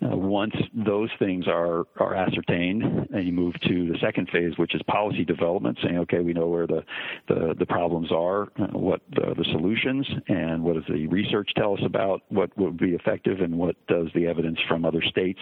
Once 0.00 0.54
those 0.74 1.10
things 1.18 1.46
are 1.48 1.84
ascertained, 2.12 2.82
and 2.82 3.24
you 3.24 3.32
move 3.32 3.54
to 3.68 3.86
the 3.92 3.98
second 4.00 4.28
phase, 4.30 4.52
which 4.56 4.74
is 4.74 4.82
policy 4.88 5.24
development, 5.24 5.78
saying, 5.82 5.98
okay, 5.98 6.18
we 6.18 6.32
know 6.32 6.48
where 6.48 6.66
the 6.66 6.82
the, 7.28 7.54
the 7.56 7.66
problems 7.66 8.10
are, 8.10 8.48
uh, 8.58 8.66
what 8.76 9.00
the, 9.10 9.32
the, 9.36 9.44
solutions, 9.52 10.06
and 10.26 10.64
what 10.64 10.74
does 10.74 10.84
the 10.88 11.06
research 11.06 11.50
tell 11.56 11.74
us 11.74 11.80
about 11.84 12.22
what 12.30 12.56
would 12.58 12.76
be 12.76 12.90
effective, 12.94 13.40
and 13.40 13.56
what 13.56 13.76
does 13.86 14.08
the 14.14 14.26
evidence 14.26 14.58
from 14.66 14.84
other 14.84 15.02
states 15.02 15.40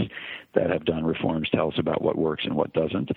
that 0.54 0.68
have 0.68 0.84
done 0.84 1.04
reforms 1.04 1.48
tell 1.54 1.68
us 1.68 1.78
about 1.78 2.02
what 2.02 2.16
works 2.16 2.44
and 2.44 2.54
what 2.54 2.72
doesn't, 2.74 3.10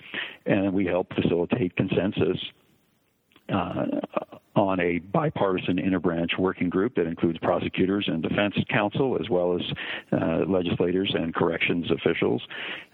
and 0.46 0.72
we 0.72 0.86
help 0.86 1.12
facilitate 1.14 1.76
consensus 1.76 2.38
uh, 3.52 3.84
on 4.56 4.80
a 4.80 4.98
bipartisan 4.98 5.76
interbranch 5.76 6.38
working 6.38 6.70
group 6.70 6.94
that 6.94 7.06
includes 7.06 7.38
prosecutors 7.38 8.06
and 8.08 8.22
defense 8.22 8.54
counsel, 8.70 9.18
as 9.20 9.28
well 9.28 9.54
as 9.54 9.62
uh, 10.12 10.44
legislators 10.48 11.14
and 11.14 11.34
corrections 11.34 11.86
officials, 11.90 12.42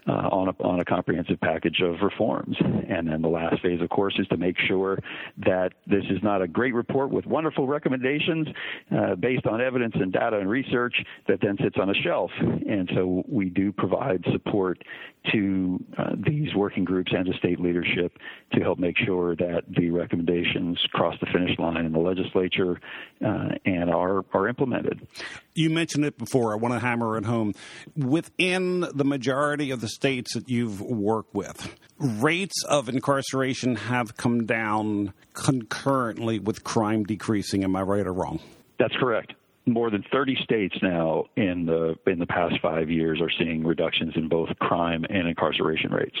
uh, 0.07 0.11
on, 0.11 0.49
a, 0.49 0.63
on 0.63 0.81
a 0.81 0.85
comprehensive 0.85 1.39
package 1.39 1.81
of 1.81 1.95
reforms. 2.01 2.57
And 2.89 3.07
then 3.07 3.21
the 3.21 3.29
last 3.29 3.61
phase, 3.61 3.81
of 3.81 3.89
course, 3.89 4.13
is 4.19 4.27
to 4.27 4.37
make 4.37 4.57
sure 4.67 4.99
that 5.45 5.71
this 5.87 6.03
is 6.09 6.21
not 6.21 6.41
a 6.41 6.47
great 6.47 6.73
report 6.73 7.09
with 7.09 7.25
wonderful 7.25 7.65
recommendations 7.65 8.47
uh, 8.91 9.15
based 9.15 9.45
on 9.47 9.61
evidence 9.61 9.93
and 9.95 10.11
data 10.11 10.37
and 10.37 10.49
research 10.49 10.95
that 11.29 11.39
then 11.41 11.57
sits 11.63 11.77
on 11.79 11.89
a 11.89 11.93
shelf. 11.93 12.31
And 12.39 12.89
so 12.93 13.23
we 13.27 13.49
do 13.49 13.71
provide 13.71 14.25
support 14.33 14.83
to 15.31 15.79
uh, 15.97 16.15
these 16.27 16.53
working 16.53 16.83
groups 16.83 17.13
and 17.15 17.25
to 17.25 17.33
state 17.37 17.61
leadership 17.61 18.17
to 18.51 18.59
help 18.59 18.77
make 18.79 18.97
sure 18.97 19.37
that 19.37 19.63
the 19.69 19.89
recommendations 19.89 20.77
cross 20.91 21.15
the 21.21 21.27
finish 21.27 21.52
line 21.59 21.85
in 21.85 21.91
the 21.91 21.99
legislature 21.99 22.79
uh, 23.23 23.49
and 23.65 23.89
are 23.89 24.25
are 24.33 24.47
implemented. 24.47 25.07
You 25.53 25.69
mentioned 25.69 26.05
it 26.05 26.17
before. 26.17 26.53
I 26.53 26.55
want 26.55 26.73
to 26.73 26.79
hammer 26.79 27.17
it 27.17 27.25
home. 27.25 27.53
Within 27.95 28.81
the 28.81 29.05
majority 29.05 29.71
of 29.71 29.81
the 29.81 29.87
states 29.87 30.33
that 30.33 30.49
you've 30.49 30.81
worked 30.81 31.33
with, 31.33 31.75
rates 31.97 32.63
of 32.65 32.89
incarceration 32.89 33.75
have 33.75 34.17
come 34.17 34.45
down 34.45 35.13
concurrently 35.33 36.39
with 36.39 36.63
crime 36.63 37.03
decreasing. 37.03 37.63
Am 37.63 37.75
I 37.75 37.81
right 37.81 38.05
or 38.05 38.13
wrong? 38.13 38.39
That's 38.79 38.95
correct 38.95 39.33
more 39.65 39.89
than 39.89 40.03
30 40.11 40.37
states 40.43 40.75
now 40.81 41.25
in 41.37 41.65
the 41.65 41.95
in 42.05 42.19
the 42.19 42.25
past 42.25 42.55
five 42.61 42.89
years 42.89 43.21
are 43.21 43.31
seeing 43.37 43.63
reductions 43.63 44.13
in 44.15 44.27
both 44.27 44.49
crime 44.59 45.05
and 45.09 45.27
incarceration 45.27 45.91
rates. 45.91 46.17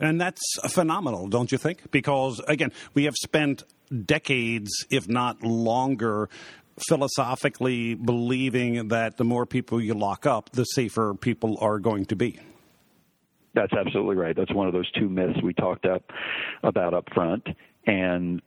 And 0.00 0.20
that's 0.20 0.42
phenomenal, 0.68 1.28
don't 1.28 1.52
you 1.52 1.58
think? 1.58 1.90
Because, 1.90 2.40
again, 2.48 2.72
we 2.94 3.04
have 3.04 3.14
spent 3.14 3.62
decades, 3.94 4.84
if 4.90 5.08
not 5.08 5.42
longer, 5.42 6.28
philosophically 6.88 7.94
believing 7.94 8.88
that 8.88 9.16
the 9.16 9.24
more 9.24 9.46
people 9.46 9.80
you 9.80 9.94
lock 9.94 10.26
up, 10.26 10.50
the 10.50 10.64
safer 10.64 11.14
people 11.14 11.56
are 11.60 11.78
going 11.78 12.04
to 12.06 12.16
be. 12.16 12.38
That's 13.54 13.72
absolutely 13.72 14.16
right. 14.16 14.34
That's 14.36 14.52
one 14.52 14.66
of 14.66 14.72
those 14.72 14.90
two 14.92 15.08
myths 15.08 15.40
we 15.42 15.54
talked 15.54 15.86
up 15.86 16.02
about 16.64 16.92
up 16.92 17.08
front. 17.14 17.46
And 17.86 18.42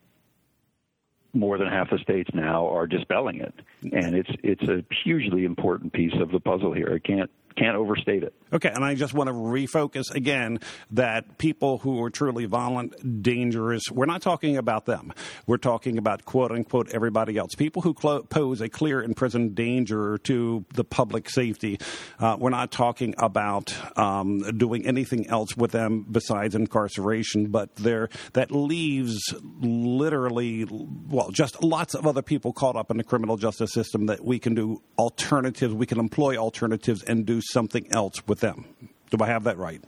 more 1.34 1.58
than 1.58 1.68
half 1.68 1.90
the 1.90 2.00
states 2.00 2.30
now 2.34 2.68
are 2.68 2.88
dispelling 2.88 3.40
it, 3.40 3.54
mm-hmm. 3.84 3.96
and 3.96 4.16
it's 4.16 4.30
it's 4.44 4.64
a 4.64 4.84
hugely 5.04 5.46
important 5.46 5.94
piece 5.94 6.14
of 6.20 6.32
the 6.32 6.40
puzzle 6.40 6.74
here. 6.74 6.92
I 6.94 7.00
can't 7.00 7.30
can't 7.58 7.76
overstate 7.76 8.24
it. 8.24 8.34
Okay, 8.54 8.70
and 8.74 8.84
I 8.84 8.96
just 8.96 9.14
want 9.14 9.28
to 9.28 9.34
refocus 9.34 10.14
again 10.14 10.60
that 10.92 11.38
people 11.38 11.80
who 11.80 12.02
are 12.04 12.10
truly 12.10 12.46
violent, 12.46 13.22
dangerous, 13.24 13.84
we're 13.92 14.06
not 14.06 14.22
talking 14.22 14.58
about 14.58 14.86
them. 14.86 15.12
We're 15.48 15.58
talking 15.58 15.98
about 15.98 16.24
quote 16.26 16.52
unquote 16.52 16.90
everybody 16.94 17.38
else. 17.38 17.56
People 17.56 17.82
who 17.82 17.94
clo- 17.94 18.24
pose 18.24 18.62
a 18.62 18.70
clear 18.70 19.02
and 19.02 19.16
present 19.16 19.56
danger 19.56 20.18
to 20.20 20.66
the 20.74 20.84
public 20.84 21.30
safety. 21.30 21.80
Uh, 22.20 22.38
we're 22.40 22.52
not 22.52 22.72
talking 22.72 23.16
about 23.18 23.76
um, 23.98 24.40
doing 24.58 24.86
anything 24.86 25.28
else 25.28 25.58
with 25.58 25.72
them 25.72 26.06
besides 26.10 26.56
incarceration, 26.56 27.48
but 27.48 27.76
there 27.76 28.10
that 28.34 28.52
leaves 28.52 29.34
literally, 29.60 30.66
well, 31.10 31.32
just 31.32 31.62
lots 31.64 31.96
of 31.96 32.06
other 32.06 32.22
people 32.22 32.54
caught 32.54 32.76
up 32.76 32.92
in 32.92 32.98
the 32.98 33.04
criminal 33.04 33.36
justice 33.36 33.74
system 33.74 34.06
that 34.06 34.24
we 34.24 34.40
can 34.40 34.54
do 34.54 34.82
alternatives, 34.98 35.74
we 35.74 35.86
can 35.86 36.00
employ 36.00 36.38
alternatives 36.38 37.04
and 37.04 37.26
do 37.26 37.42
something 37.52 37.88
else 37.92 38.26
with 38.28 38.40
them. 38.40 38.66
Do 39.10 39.24
I 39.24 39.28
have 39.28 39.44
that 39.46 39.58
right? 39.58 39.84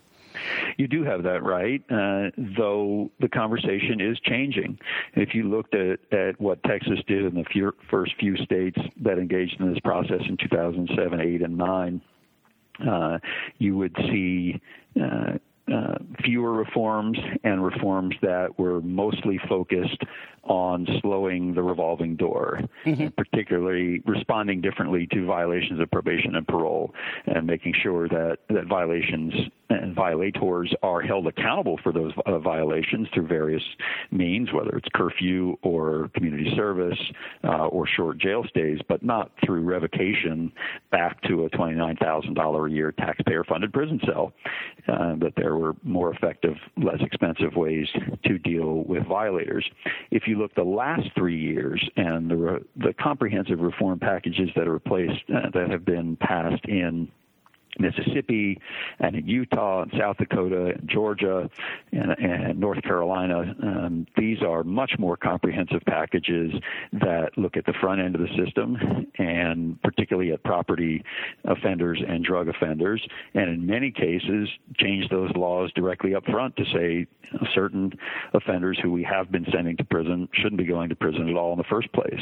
You 0.78 0.88
do 0.88 1.04
have 1.04 1.24
that 1.24 1.44
right, 1.44 1.84
uh, 1.89 2.32
though 2.58 3.12
the 3.20 3.28
conversation 3.28 4.00
is 4.00 4.18
changing. 4.24 4.80
If 5.16 5.34
you 5.34 5.44
looked 5.44 5.75
at, 5.75 6.00
at 6.12 6.39
what 6.39 6.63
Texas 6.63 7.00
did 7.08 7.25
in 7.25 7.36
the 7.36 7.44
few, 7.51 7.74
first 7.89 8.13
few 8.20 8.38
states 8.38 8.78
that 9.01 9.18
engaged 9.18 9.60
in 9.60 9.70
this 9.70 9.80
process 9.80 10.22
in 10.28 10.38
2007, 10.38 11.20
8, 11.20 11.42
and 11.42 11.58
9, 11.58 12.01
uh, 12.89 13.20
you 13.58 13.78
would 13.78 13.96
see 14.10 14.62
uh, 15.01 15.38
uh, 15.72 15.98
fewer 16.24 16.54
reforms 16.54 17.18
and 17.44 17.64
reforms 17.64 18.16
that 18.22 18.58
were 18.58 18.82
mostly 18.82 19.40
focused 19.48 20.02
on 20.44 20.88
slowing 21.02 21.54
the 21.54 21.62
revolving 21.62 22.16
door, 22.16 22.62
mm-hmm. 22.86 23.08
particularly 23.18 24.02
responding 24.06 24.62
differently 24.62 25.08
to 25.12 25.26
violations 25.26 25.80
of 25.80 25.90
probation 25.92 26.36
and 26.36 26.48
parole, 26.48 26.94
and 27.26 27.46
making 27.46 27.74
sure 27.82 28.08
that, 28.08 28.38
that 28.50 28.66
violations 28.66 29.34
and 29.70 29.96
violators 29.96 30.74
are 30.82 31.02
held 31.02 31.28
accountable 31.28 31.80
for 31.84 31.92
those 31.92 32.12
uh, 32.26 32.40
violations 32.40 33.08
through 33.14 33.28
various 33.28 33.64
means, 34.12 34.52
whether 34.52 34.76
it's 34.76 34.88
curfew 34.94 35.56
or 35.62 36.10
community 36.16 36.52
service 36.56 37.00
uh, 37.44 37.68
or 37.68 37.88
short 37.88 38.18
jail 38.18 38.44
stays, 38.50 38.80
but 38.88 39.04
not 39.04 39.32
through 39.46 39.62
revocation 39.62 40.52
back 40.92 41.22
to 41.24 41.46
a 41.46 41.50
$29,000 41.52 42.68
a 42.68 42.72
year 42.72 42.92
taxpayer 42.92 43.44
funded 43.44 43.72
prison 43.72 44.00
cell. 44.06 44.34
Uh, 44.88 45.16
that 45.20 45.34
there 45.36 45.56
were 45.56 45.76
more 45.84 46.14
effective, 46.14 46.56
less 46.78 47.00
expensive 47.02 47.56
ways 47.56 47.88
to 48.26 48.40
deal 48.40 48.84
with 48.86 49.06
violators. 49.06 49.70
If 50.10 50.24
you 50.26 50.38
look 50.38 50.56
the 50.56 50.64
last 50.64 51.10
three 51.16 51.40
years 51.40 51.84
and 51.96 52.30
the, 52.30 52.36
re- 52.36 52.64
the 52.76 52.94
comprehensive 52.94 53.60
reform 53.60 54.00
packages 54.00 54.50
that 54.56 54.68
are 54.68 54.80
placed, 54.80 55.24
uh, 55.34 55.50
that 55.54 55.70
have 55.70 55.86
been 55.86 56.16
passed 56.16 56.66
in 56.66 57.10
Mississippi 57.80 58.60
and 59.00 59.16
in 59.16 59.28
Utah 59.28 59.84
and 59.84 59.92
South 59.98 60.18
Dakota 60.18 60.74
and 60.78 60.90
Georgia 60.90 61.50
and, 61.92 62.12
and 62.12 62.60
North 62.60 62.82
Carolina. 62.84 63.56
Um, 63.62 64.06
these 64.18 64.42
are 64.42 64.64
much 64.64 64.92
more 65.00 65.18
comprehensive 65.18 65.82
packages 65.86 66.52
that 66.94 67.30
look 67.38 67.58
at 67.58 67.66
the 67.66 67.74
front 67.80 68.02
end 68.02 68.16
of 68.16 68.22
the 68.22 68.44
system 68.44 69.08
and 69.18 69.82
particularly 69.82 70.32
at 70.32 70.44
property 70.44 71.04
offenders 71.46 72.02
and 72.08 72.24
drug 72.24 72.48
offenders, 72.48 73.06
and 73.34 73.50
in 73.50 73.66
many 73.66 73.92
cases 73.92 74.50
change 74.78 75.10
those 75.10 75.32
laws 75.36 75.72
directly 75.76 76.16
up 76.16 76.26
front 76.26 76.56
to 76.56 76.64
say 76.74 77.08
certain 77.54 77.92
offenders 78.34 78.80
who 78.82 78.92
we 78.92 79.04
have 79.04 79.32
been 79.32 79.46
sending 79.54 79.78
to 79.78 79.84
prison 79.84 80.28
shouldn't 80.34 80.58
be 80.58 80.66
going 80.66 80.90
to 80.90 80.96
prison 80.96 81.30
at 81.30 81.36
all 81.36 81.52
in 81.52 81.58
the 81.58 81.64
first 81.66 81.92
place. 81.94 82.22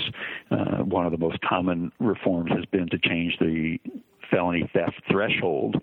Uh, 0.52 0.84
one 0.84 1.06
of 1.06 1.12
the 1.12 1.18
most 1.18 1.40
common 1.42 1.92
reforms 2.00 2.52
has 2.52 2.66
been 2.66 2.88
to 2.90 2.98
change 3.00 3.38
the 3.40 3.80
felony 4.30 4.70
theft 4.74 5.02
threshold, 5.10 5.76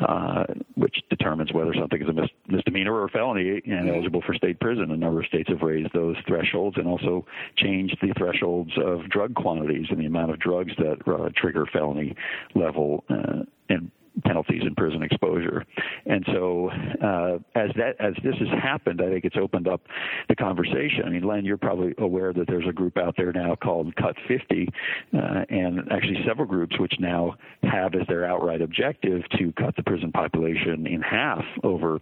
uh, 0.00 0.44
which 0.74 0.96
determines 1.10 1.52
whether 1.52 1.74
something 1.74 2.02
is 2.02 2.08
a 2.08 2.12
mis- 2.12 2.30
misdemeanor 2.48 2.94
or 2.94 3.04
a 3.04 3.08
felony 3.10 3.60
and 3.66 3.88
eligible 3.88 4.22
for 4.26 4.34
state 4.34 4.60
prison. 4.60 4.90
A 4.90 4.96
number 4.96 5.20
of 5.20 5.26
states 5.26 5.48
have 5.48 5.62
raised 5.62 5.92
those 5.92 6.16
thresholds 6.26 6.76
and 6.76 6.86
also 6.86 7.26
changed 7.56 7.96
the 8.00 8.12
thresholds 8.16 8.72
of 8.78 9.08
drug 9.08 9.34
quantities 9.34 9.86
and 9.90 10.00
the 10.00 10.06
amount 10.06 10.30
of 10.30 10.38
drugs 10.38 10.72
that 10.78 10.96
uh, 11.06 11.30
trigger 11.36 11.66
felony 11.72 12.14
level 12.54 13.04
uh, 13.08 13.42
and 13.68 13.90
penalties 14.24 14.62
and 14.62 14.76
prison 14.76 15.02
exposure. 15.02 15.64
And 16.06 16.24
so, 16.32 16.70
uh, 16.70 17.38
as 17.54 17.70
that 17.76 17.96
as 18.00 18.14
this 18.22 18.34
has 18.38 18.48
happened, 18.62 19.00
I 19.00 19.10
think 19.10 19.24
it's 19.24 19.36
opened 19.36 19.68
up 19.68 19.82
the 20.28 20.36
conversation. 20.36 21.02
I 21.06 21.10
mean, 21.10 21.24
Len, 21.24 21.44
you're 21.44 21.56
probably 21.56 21.94
aware 21.98 22.32
that 22.32 22.46
there's 22.46 22.68
a 22.68 22.72
group 22.72 22.96
out 22.96 23.14
there 23.16 23.32
now 23.32 23.54
called 23.54 23.94
Cut 23.96 24.16
50, 24.26 24.68
uh, 25.12 25.18
and 25.48 25.92
actually 25.92 26.24
several 26.26 26.46
groups 26.46 26.78
which 26.78 26.94
now 26.98 27.34
have 27.62 27.94
as 27.94 28.06
their 28.08 28.24
outright 28.24 28.62
objective 28.62 29.22
to 29.38 29.52
cut 29.52 29.76
the 29.76 29.82
prison 29.82 30.12
population 30.12 30.86
in 30.86 31.02
half 31.02 31.44
over 31.62 32.00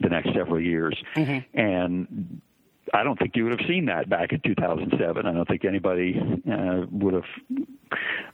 the 0.00 0.08
next 0.08 0.32
several 0.34 0.60
years. 0.60 0.96
Mm-hmm. 1.16 1.58
And 1.58 2.40
I 2.92 3.04
don't 3.04 3.18
think 3.18 3.36
you 3.36 3.44
would 3.44 3.58
have 3.58 3.68
seen 3.68 3.86
that 3.86 4.08
back 4.08 4.32
in 4.32 4.40
2007. 4.40 5.26
I 5.26 5.32
don't 5.32 5.48
think 5.48 5.64
anybody 5.64 6.20
uh, 6.50 6.86
would 6.90 7.14
have 7.14 7.24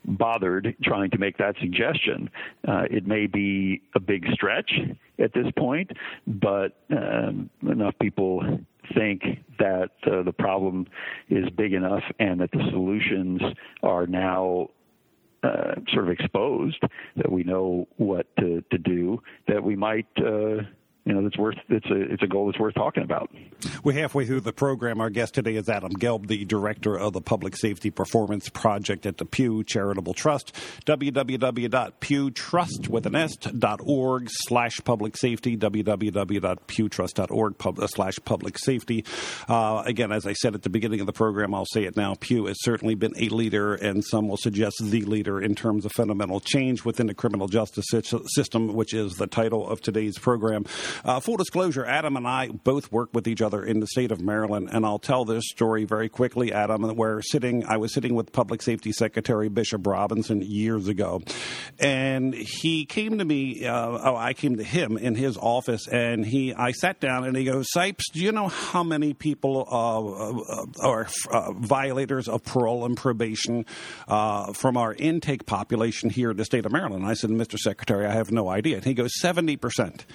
bothered 0.05 0.75
trying 0.83 1.11
to 1.11 1.19
make 1.19 1.37
that 1.39 1.55
suggestion. 1.61 2.31
Uh, 2.67 2.85
it 2.91 3.07
may 3.07 3.27
be 3.27 3.83
a 3.95 4.01
big 4.01 4.27
stretch 4.33 4.73
at 5.19 5.33
this 5.35 5.47
point, 5.57 5.91
but 6.27 6.79
um, 6.91 7.51
enough 7.63 7.95
people 8.01 8.43
think 8.95 9.23
that 9.59 9.91
uh, 10.07 10.23
the 10.23 10.33
problem 10.33 10.87
is 11.29 11.49
big 11.51 11.75
enough 11.75 12.03
and 12.19 12.41
that 12.41 12.51
the 12.53 12.65
solutions 12.71 13.43
are 13.83 14.07
now 14.07 14.69
uh, 15.43 15.75
sort 15.93 16.05
of 16.07 16.11
exposed 16.11 16.83
that 17.17 17.31
we 17.31 17.45
know 17.45 17.87
what 17.97 18.27
to, 18.39 18.63
to 18.71 18.79
do 18.79 19.23
that 19.47 19.63
we 19.63 19.77
might 19.77 20.07
uh, 20.19 20.63
you 21.09 21.15
know, 21.15 21.23
that's 21.23 21.39
worth 21.39 21.57
it's 21.71 21.87
a 21.87 22.13
it's 22.13 22.23
a 22.23 22.27
goal 22.27 22.45
that's 22.47 22.59
worth 22.59 22.75
talking 22.75 23.03
about. 23.03 23.31
We're 23.83 23.95
halfway 23.95 24.27
through 24.27 24.43
the 24.43 24.53
program. 24.53 25.01
Our 25.01 25.09
guest 25.09 25.33
today 25.33 25.57
is 25.57 25.71
Adam 25.71 25.93
Gelb, 25.93 26.27
the 26.27 26.45
director 26.45 26.99
of 26.99 27.15
the 27.15 27.23
Public 27.23 27.57
Safety 27.57 27.91
Performance 27.91 28.51
Project 28.51 29.07
at 29.07 29.17
the 29.17 29.25
Pew 29.25 29.65
Charitable 29.65 30.13
Trust. 30.13 30.55
www.pewtrust 30.85 32.89
with 32.89 33.07
an 33.07 33.15
s.org 33.15 34.29
slash 34.31 34.83
public 34.85 35.17
safety. 35.17 35.57
www.pewtrust.org 35.57 37.57
pub, 37.57 37.89
slash 37.89 38.19
public 38.27 38.59
safety. 38.59 39.07
Uh, 39.49 39.83
again, 39.87 40.13
as 40.13 40.27
I 40.27 40.35
said 40.35 40.55
at 40.55 40.63
the 40.63 40.69
beginning 40.69 41.01
of 41.01 41.07
the 41.07 41.15
program, 41.15 41.55
I'll 41.55 41.65
say 41.73 41.85
it 41.85 41.97
now. 41.97 42.17
Pew 42.21 42.45
has 42.47 42.59
certainly 42.61 42.95
been 42.95 43.15
a 43.17 43.31
leader, 43.31 43.75
and 43.75 44.05
some 44.05 44.29
will 44.29 44.37
suggest 44.37 44.77
the 44.83 45.07
leader 45.07 45.41
in 45.41 45.55
terms 45.55 45.87
of 45.87 45.93
fundamental 45.93 46.41
change 46.41 46.85
within 46.85 47.07
the 47.07 47.15
criminal 47.15 47.49
justice 47.49 47.87
system, 48.27 48.75
which 48.75 48.93
is 48.93 49.15
the 49.15 49.27
title 49.27 49.67
of 49.67 49.81
today's 49.81 50.19
program. 50.19 50.67
Uh, 51.05 51.21
full 51.21 51.37
disclosure, 51.37 51.85
Adam 51.85 52.17
and 52.17 52.27
I 52.27 52.49
both 52.49 52.91
work 52.91 53.11
with 53.13 53.29
each 53.29 53.43
other 53.43 53.63
in 53.63 53.81
the 53.81 53.87
state 53.87 54.13
of 54.13 54.21
Maryland, 54.21 54.69
and 54.73 54.87
I'll 54.87 54.99
tell 54.99 55.25
this 55.25 55.45
story 55.49 55.85
very 55.85 56.09
quickly, 56.09 56.53
Adam. 56.53 56.85
And 56.85 56.97
where 56.97 57.19
we're 57.19 57.23
sitting, 57.23 57.65
I 57.67 57.79
was 57.79 57.93
sitting 57.93 58.15
with 58.15 58.33
Public 58.33 58.63
Safety 58.63 58.93
Secretary 58.93 59.49
Bishop 59.49 59.87
Robinson 59.87 60.41
years 60.41 60.87
ago, 60.87 61.21
and 61.79 62.35
he 62.35 62.85
came 62.85 63.19
to 63.19 63.25
me. 63.25 63.67
Uh, 63.67 63.99
oh, 64.05 64.17
I 64.17 64.35
came 64.35 64.57
to 64.57 64.63
him 64.63 64.97
in 64.97 65.15
his 65.15 65.37
office, 65.37 65.89
and 65.89 66.25
he, 66.25 66.55
I 66.55 66.73
sat 66.73 67.01
down, 67.01 67.25
and 67.25 67.37
he 67.37 67.45
goes, 67.45 67.67
"Sipes, 67.75 68.05
do 68.13 68.21
you 68.21 68.31
know 68.31 68.49
how 68.49 68.83
many 68.83 69.15
people 69.15 69.67
uh, 69.71 70.59
uh 70.63 70.87
are 70.87 71.09
uh, 71.31 71.53
violators 71.53 72.29
of 72.29 72.45
parole 72.45 72.85
and 72.85 72.97
probation 72.97 73.67
uh, 74.07 74.53
from 74.53 74.77
our 74.77 74.95
intake 74.95 75.47
population 75.47 76.11
here 76.11 76.31
in 76.31 76.37
the 76.37 76.45
state 76.45 76.67
of 76.67 76.73
Maryland?" 76.73 77.03
And 77.03 77.11
I 77.11 77.15
said, 77.15 77.31
"Mr. 77.31 77.59
Secretary, 77.59 78.07
I 78.07 78.13
have 78.13 78.31
no 78.31 78.49
idea." 78.49 78.77
And 78.77 78.85
he 78.85 78.95
goes, 78.95 79.11
70 79.19 79.57
percent." 79.57 80.07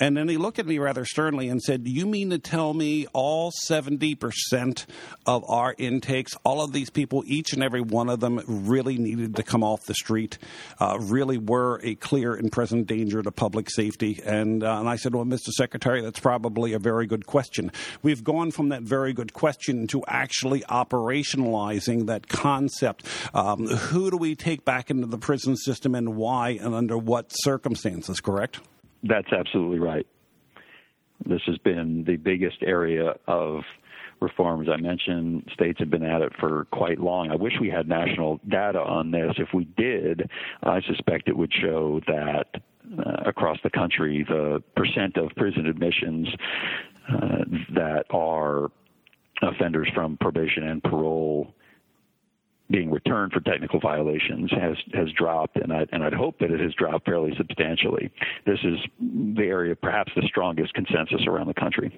And 0.00 0.16
then 0.16 0.25
he 0.30 0.36
looked 0.36 0.58
at 0.58 0.66
me 0.66 0.78
rather 0.78 1.04
sternly 1.04 1.48
and 1.48 1.62
said, 1.62 1.84
Do 1.84 1.90
you 1.90 2.06
mean 2.06 2.30
to 2.30 2.38
tell 2.38 2.74
me 2.74 3.06
all 3.12 3.52
70% 3.68 4.86
of 5.26 5.44
our 5.48 5.74
intakes, 5.78 6.32
all 6.44 6.62
of 6.62 6.72
these 6.72 6.90
people, 6.90 7.22
each 7.26 7.52
and 7.52 7.62
every 7.62 7.80
one 7.80 8.08
of 8.08 8.20
them 8.20 8.40
really 8.46 8.98
needed 8.98 9.36
to 9.36 9.42
come 9.42 9.62
off 9.62 9.84
the 9.84 9.94
street, 9.94 10.38
uh, 10.80 10.98
really 11.00 11.38
were 11.38 11.80
a 11.82 11.94
clear 11.94 12.34
and 12.34 12.50
present 12.50 12.86
danger 12.86 13.22
to 13.22 13.30
public 13.30 13.70
safety? 13.70 14.20
And, 14.24 14.62
uh, 14.62 14.78
and 14.78 14.88
I 14.88 14.96
said, 14.96 15.14
Well, 15.14 15.24
Mr. 15.24 15.48
Secretary, 15.48 16.00
that's 16.00 16.20
probably 16.20 16.72
a 16.72 16.78
very 16.78 17.06
good 17.06 17.26
question. 17.26 17.72
We've 18.02 18.24
gone 18.24 18.50
from 18.50 18.70
that 18.70 18.82
very 18.82 19.12
good 19.12 19.32
question 19.32 19.86
to 19.88 20.02
actually 20.06 20.60
operationalizing 20.62 22.06
that 22.06 22.28
concept. 22.28 23.04
Um, 23.34 23.66
who 23.66 24.10
do 24.10 24.16
we 24.16 24.34
take 24.34 24.64
back 24.64 24.90
into 24.90 25.06
the 25.06 25.18
prison 25.18 25.56
system 25.56 25.94
and 25.94 26.16
why 26.16 26.50
and 26.50 26.74
under 26.74 26.96
what 26.98 27.26
circumstances, 27.30 28.20
correct? 28.20 28.60
That's 29.02 29.32
absolutely 29.32 29.78
right. 29.78 30.06
This 31.24 31.42
has 31.46 31.58
been 31.58 32.04
the 32.04 32.16
biggest 32.16 32.58
area 32.62 33.14
of 33.26 33.62
reform. 34.20 34.62
As 34.62 34.68
I 34.72 34.76
mentioned, 34.76 35.48
states 35.52 35.78
have 35.78 35.90
been 35.90 36.04
at 36.04 36.22
it 36.22 36.32
for 36.40 36.66
quite 36.72 36.98
long. 36.98 37.30
I 37.30 37.36
wish 37.36 37.52
we 37.60 37.68
had 37.68 37.88
national 37.88 38.40
data 38.48 38.80
on 38.80 39.10
this. 39.10 39.34
If 39.38 39.48
we 39.54 39.64
did, 39.76 40.28
I 40.62 40.80
suspect 40.82 41.28
it 41.28 41.36
would 41.36 41.52
show 41.52 42.00
that 42.06 42.46
uh, 42.98 43.28
across 43.28 43.58
the 43.62 43.70
country, 43.70 44.24
the 44.28 44.62
percent 44.74 45.16
of 45.16 45.30
prison 45.36 45.66
admissions 45.66 46.28
uh, 47.12 47.44
that 47.74 48.04
are 48.10 48.70
offenders 49.42 49.88
from 49.94 50.16
probation 50.18 50.62
and 50.64 50.82
parole 50.82 51.54
being 52.70 52.90
returned 52.90 53.32
for 53.32 53.40
technical 53.40 53.78
violations 53.78 54.50
has 54.50 54.76
has 54.92 55.08
dropped, 55.12 55.56
and 55.56 55.72
I 55.72 55.86
and 55.92 56.02
I'd 56.02 56.12
hope 56.12 56.38
that 56.40 56.50
it 56.50 56.60
has 56.60 56.74
dropped 56.74 57.06
fairly 57.06 57.32
substantially. 57.36 58.10
This 58.44 58.58
is 58.64 58.78
the 59.00 59.44
area, 59.44 59.76
perhaps 59.76 60.12
the 60.16 60.22
strongest 60.26 60.74
consensus 60.74 61.26
around 61.26 61.46
the 61.46 61.54
country. 61.54 61.92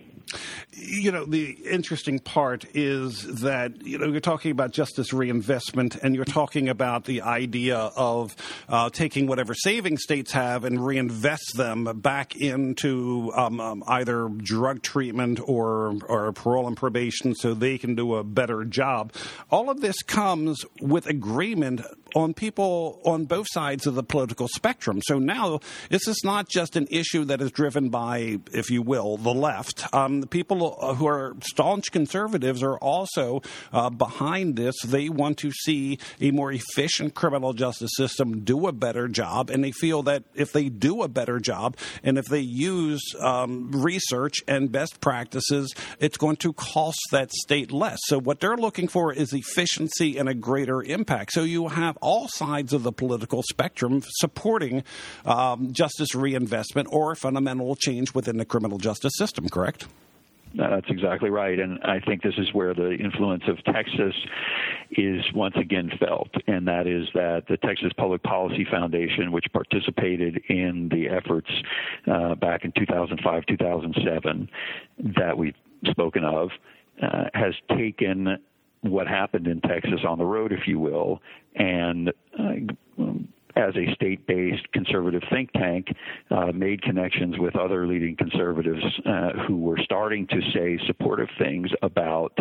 You 0.72 1.10
know, 1.10 1.24
the 1.24 1.52
interesting 1.64 2.18
part 2.18 2.66
is 2.74 3.40
that 3.40 3.80
you 3.82 3.98
know 3.98 4.06
you're 4.08 4.20
talking 4.20 4.50
about 4.50 4.72
justice 4.72 5.12
reinvestment, 5.12 5.96
and 5.96 6.14
you're 6.14 6.26
talking 6.26 6.68
about 6.68 7.04
the 7.04 7.22
idea 7.22 7.78
of 7.78 8.36
uh, 8.68 8.90
taking 8.90 9.26
whatever 9.26 9.54
savings 9.54 10.02
states 10.02 10.32
have 10.32 10.64
and 10.64 10.84
reinvest 10.84 11.56
them 11.56 11.84
back 12.00 12.36
into 12.36 13.32
um, 13.34 13.58
um, 13.58 13.82
either 13.86 14.28
drug 14.28 14.82
treatment 14.82 15.40
or 15.42 15.96
or 16.08 16.30
parole 16.32 16.66
and 16.66 16.76
probation, 16.76 17.34
so 17.34 17.54
they 17.54 17.78
can 17.78 17.94
do 17.94 18.16
a 18.16 18.24
better 18.24 18.64
job. 18.64 19.14
All 19.50 19.70
of 19.70 19.80
this 19.80 20.02
comes 20.02 20.57
with 20.80 21.06
agreement 21.06 21.82
on 22.14 22.34
people 22.34 23.00
on 23.04 23.24
both 23.24 23.46
sides 23.50 23.86
of 23.86 23.94
the 23.94 24.02
political 24.02 24.48
spectrum. 24.48 25.00
So 25.04 25.18
now 25.18 25.60
this 25.90 26.08
is 26.08 26.20
not 26.24 26.48
just 26.48 26.76
an 26.76 26.86
issue 26.90 27.24
that 27.26 27.40
is 27.40 27.50
driven 27.50 27.90
by, 27.90 28.38
if 28.52 28.70
you 28.70 28.82
will, 28.82 29.16
the 29.16 29.34
left. 29.34 29.92
Um, 29.94 30.20
the 30.20 30.26
people 30.26 30.94
who 30.96 31.06
are 31.06 31.36
staunch 31.42 31.92
conservatives 31.92 32.62
are 32.62 32.78
also 32.78 33.42
uh, 33.72 33.90
behind 33.90 34.56
this. 34.56 34.74
They 34.84 35.08
want 35.08 35.38
to 35.38 35.52
see 35.52 35.98
a 36.20 36.30
more 36.30 36.52
efficient 36.52 37.14
criminal 37.14 37.52
justice 37.52 37.90
system 37.94 38.40
do 38.44 38.66
a 38.66 38.72
better 38.72 39.08
job, 39.08 39.50
and 39.50 39.62
they 39.62 39.72
feel 39.72 40.02
that 40.04 40.24
if 40.34 40.52
they 40.52 40.68
do 40.68 41.02
a 41.02 41.08
better 41.08 41.38
job 41.38 41.76
and 42.02 42.18
if 42.18 42.26
they 42.26 42.40
use 42.40 43.02
um, 43.20 43.70
research 43.70 44.36
and 44.46 44.72
best 44.72 45.00
practices, 45.00 45.74
it's 46.00 46.16
going 46.16 46.36
to 46.36 46.52
cost 46.52 47.00
that 47.12 47.30
state 47.32 47.72
less. 47.72 47.98
So 48.06 48.18
what 48.18 48.40
they're 48.40 48.56
looking 48.56 48.88
for 48.88 49.12
is 49.12 49.32
efficiency 49.32 50.16
and 50.18 50.28
a 50.28 50.34
greater 50.48 50.82
impact. 50.82 51.30
So 51.32 51.42
you 51.42 51.68
have 51.68 51.98
all 52.00 52.26
sides 52.26 52.72
of 52.72 52.82
the 52.82 52.90
political 52.90 53.42
spectrum 53.42 54.02
supporting 54.06 54.82
um, 55.26 55.74
justice 55.74 56.14
reinvestment 56.14 56.88
or 56.90 57.14
fundamental 57.14 57.76
change 57.76 58.14
within 58.14 58.38
the 58.38 58.46
criminal 58.46 58.78
justice 58.78 59.12
system, 59.18 59.50
correct? 59.50 59.86
that's 60.54 60.88
exactly 60.88 61.28
right. 61.28 61.58
And 61.58 61.78
I 61.84 62.00
think 62.00 62.22
this 62.22 62.38
is 62.38 62.54
where 62.54 62.72
the 62.72 62.92
influence 62.92 63.42
of 63.46 63.62
Texas 63.64 64.14
is 64.92 65.22
once 65.34 65.54
again 65.56 65.90
felt. 66.00 66.30
And 66.46 66.66
that 66.66 66.86
is 66.86 67.06
that 67.12 67.42
the 67.50 67.58
Texas 67.58 67.92
Public 67.94 68.22
Policy 68.22 68.66
Foundation, 68.70 69.30
which 69.30 69.44
participated 69.52 70.40
in 70.48 70.88
the 70.88 71.10
efforts 71.10 71.50
uh, 72.10 72.34
back 72.36 72.64
in 72.64 72.72
2005, 72.72 73.44
2007, 73.44 74.48
that 75.18 75.36
we've 75.36 75.54
spoken 75.90 76.24
of, 76.24 76.48
uh, 77.02 77.24
has 77.34 77.52
taken 77.76 78.38
what 78.82 79.06
happened 79.06 79.46
in 79.46 79.60
Texas 79.60 80.00
on 80.06 80.18
the 80.18 80.24
road, 80.24 80.52
if 80.52 80.66
you 80.66 80.78
will, 80.78 81.20
and 81.54 82.10
uh, 82.38 83.02
as 83.58 83.74
a 83.76 83.92
state 83.94 84.24
based 84.26 84.70
conservative 84.72 85.22
think 85.30 85.50
tank, 85.52 85.88
uh, 86.30 86.52
made 86.52 86.80
connections 86.82 87.36
with 87.38 87.56
other 87.56 87.86
leading 87.86 88.16
conservatives 88.16 88.84
uh, 89.04 89.32
who 89.46 89.56
were 89.56 89.78
starting 89.82 90.26
to 90.28 90.40
say 90.54 90.78
supportive 90.86 91.28
things 91.38 91.70
about 91.82 92.38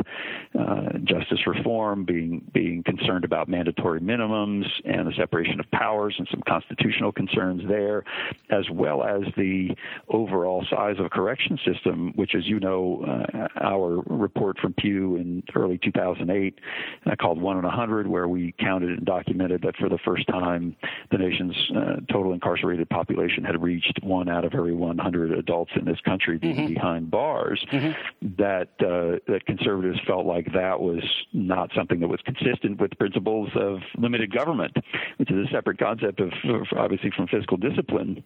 uh, 0.60 0.97
justice 1.03 1.39
reform, 1.47 2.06
being, 2.06 2.45
being 2.53 2.84
concerned 2.84 3.25
about 3.25 3.49
mandatory 3.49 3.99
minimums 3.99 4.65
and 4.86 5.08
the 5.08 5.13
separation 5.17 5.60
of 5.60 5.69
powers 5.71 6.15
and 6.19 6.27
some 6.30 6.41
constitutional 6.47 7.12
concerns 7.12 7.63
there, 7.67 8.03
as 8.51 8.69
well 8.71 9.03
as 9.03 9.21
the 9.36 9.75
overall 10.10 10.65
size 10.69 10.95
of 10.99 11.06
a 11.06 11.10
correction 11.10 11.58
system, 11.65 12.13
which, 12.15 12.36
as 12.36 12.45
you 12.45 12.60
know, 12.60 13.03
uh, 13.34 13.47
our 13.62 14.01
report 14.06 14.60
from 14.60 14.73
Pew 14.73 15.15
in 15.15 15.43
early 15.56 15.80
2008 15.80 16.60
uh, 17.06 17.15
called 17.15 17.41
One 17.41 17.58
in 17.58 17.65
a 17.65 17.71
Hundred, 17.71 18.08
where 18.08 18.27
we 18.27 18.53
counted 18.60 18.89
and 18.91 19.06
documented 19.06 19.63
that 19.63 19.75
for 19.77 19.89
the 19.89 19.97
first 20.06 20.27
time, 20.27 20.75
the 21.12 21.17
nation's 21.17 21.56
uh, 21.76 21.96
total 22.12 22.34
incarcerated 22.34 22.89
population 22.89 23.43
had 23.43 23.62
reached 23.62 24.00
one 24.04 24.30
out 24.30 24.46
of 24.46 24.54
every 24.54 24.74
100 24.74 25.32
adults 25.32 25.72
in 25.76 25.86
this 25.86 26.00
country 26.02 26.38
being 26.38 26.56
mm-hmm. 26.56 26.74
behind 26.74 27.12
bars, 27.12 27.63
mm-hmm. 27.72 27.91
that 28.38 28.70
uh, 28.80 29.20
that 29.32 29.46
conservatives 29.46 30.00
felt 30.06 30.26
like 30.26 30.52
that 30.54 30.80
was 30.80 31.04
not 31.34 31.72
something 31.76 32.00
that 32.00 32.08
was 32.08 32.20
consistent 32.26 32.80
with 32.80 32.98
principles 32.98 33.50
of 33.56 33.80
limited 33.98 34.34
government, 34.34 34.76
which 35.17 35.32
is 35.32 35.48
a 35.48 35.52
separate 35.52 35.78
concept 35.78 36.20
of, 36.20 36.32
of 36.46 36.67
obviously 36.78 37.12
from 37.15 37.28
fiscal 37.28 37.58
discipline 37.58 38.24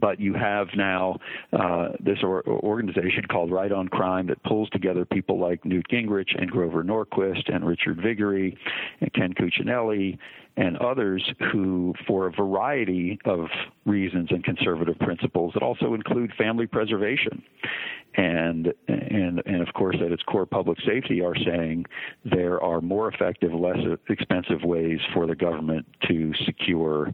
but 0.00 0.20
you 0.20 0.34
have 0.34 0.68
now 0.76 1.18
uh, 1.52 1.88
this 2.00 2.18
or- 2.22 2.46
organization 2.46 3.24
called 3.30 3.50
Right 3.50 3.72
on 3.72 3.88
Crime 3.88 4.26
that 4.28 4.42
pulls 4.44 4.68
together 4.70 5.04
people 5.04 5.38
like 5.38 5.64
Newt 5.64 5.86
Gingrich 5.90 6.40
and 6.40 6.50
Grover 6.50 6.84
Norquist 6.84 7.52
and 7.54 7.66
Richard 7.66 8.00
Viguerie 8.02 8.56
and 9.00 9.12
Ken 9.12 9.34
Cuccinelli 9.34 10.18
and 10.56 10.76
others 10.78 11.22
who, 11.52 11.94
for 12.06 12.26
a 12.26 12.32
variety 12.32 13.18
of 13.24 13.46
reasons 13.84 14.28
and 14.30 14.44
conservative 14.44 14.98
principles 15.00 15.52
that 15.54 15.62
also 15.62 15.94
include 15.94 16.32
family 16.38 16.66
preservation, 16.66 17.42
and 18.16 18.72
and 18.86 19.42
and 19.46 19.66
of 19.66 19.74
course 19.74 19.96
at 20.04 20.12
its 20.12 20.22
core 20.22 20.46
public 20.46 20.78
safety 20.86 21.20
are 21.20 21.34
saying 21.44 21.84
there 22.24 22.62
are 22.62 22.80
more 22.80 23.08
effective, 23.08 23.52
less 23.52 23.78
expensive 24.08 24.62
ways 24.62 25.00
for 25.12 25.26
the 25.26 25.34
government 25.34 25.86
to 26.08 26.32
secure 26.46 27.12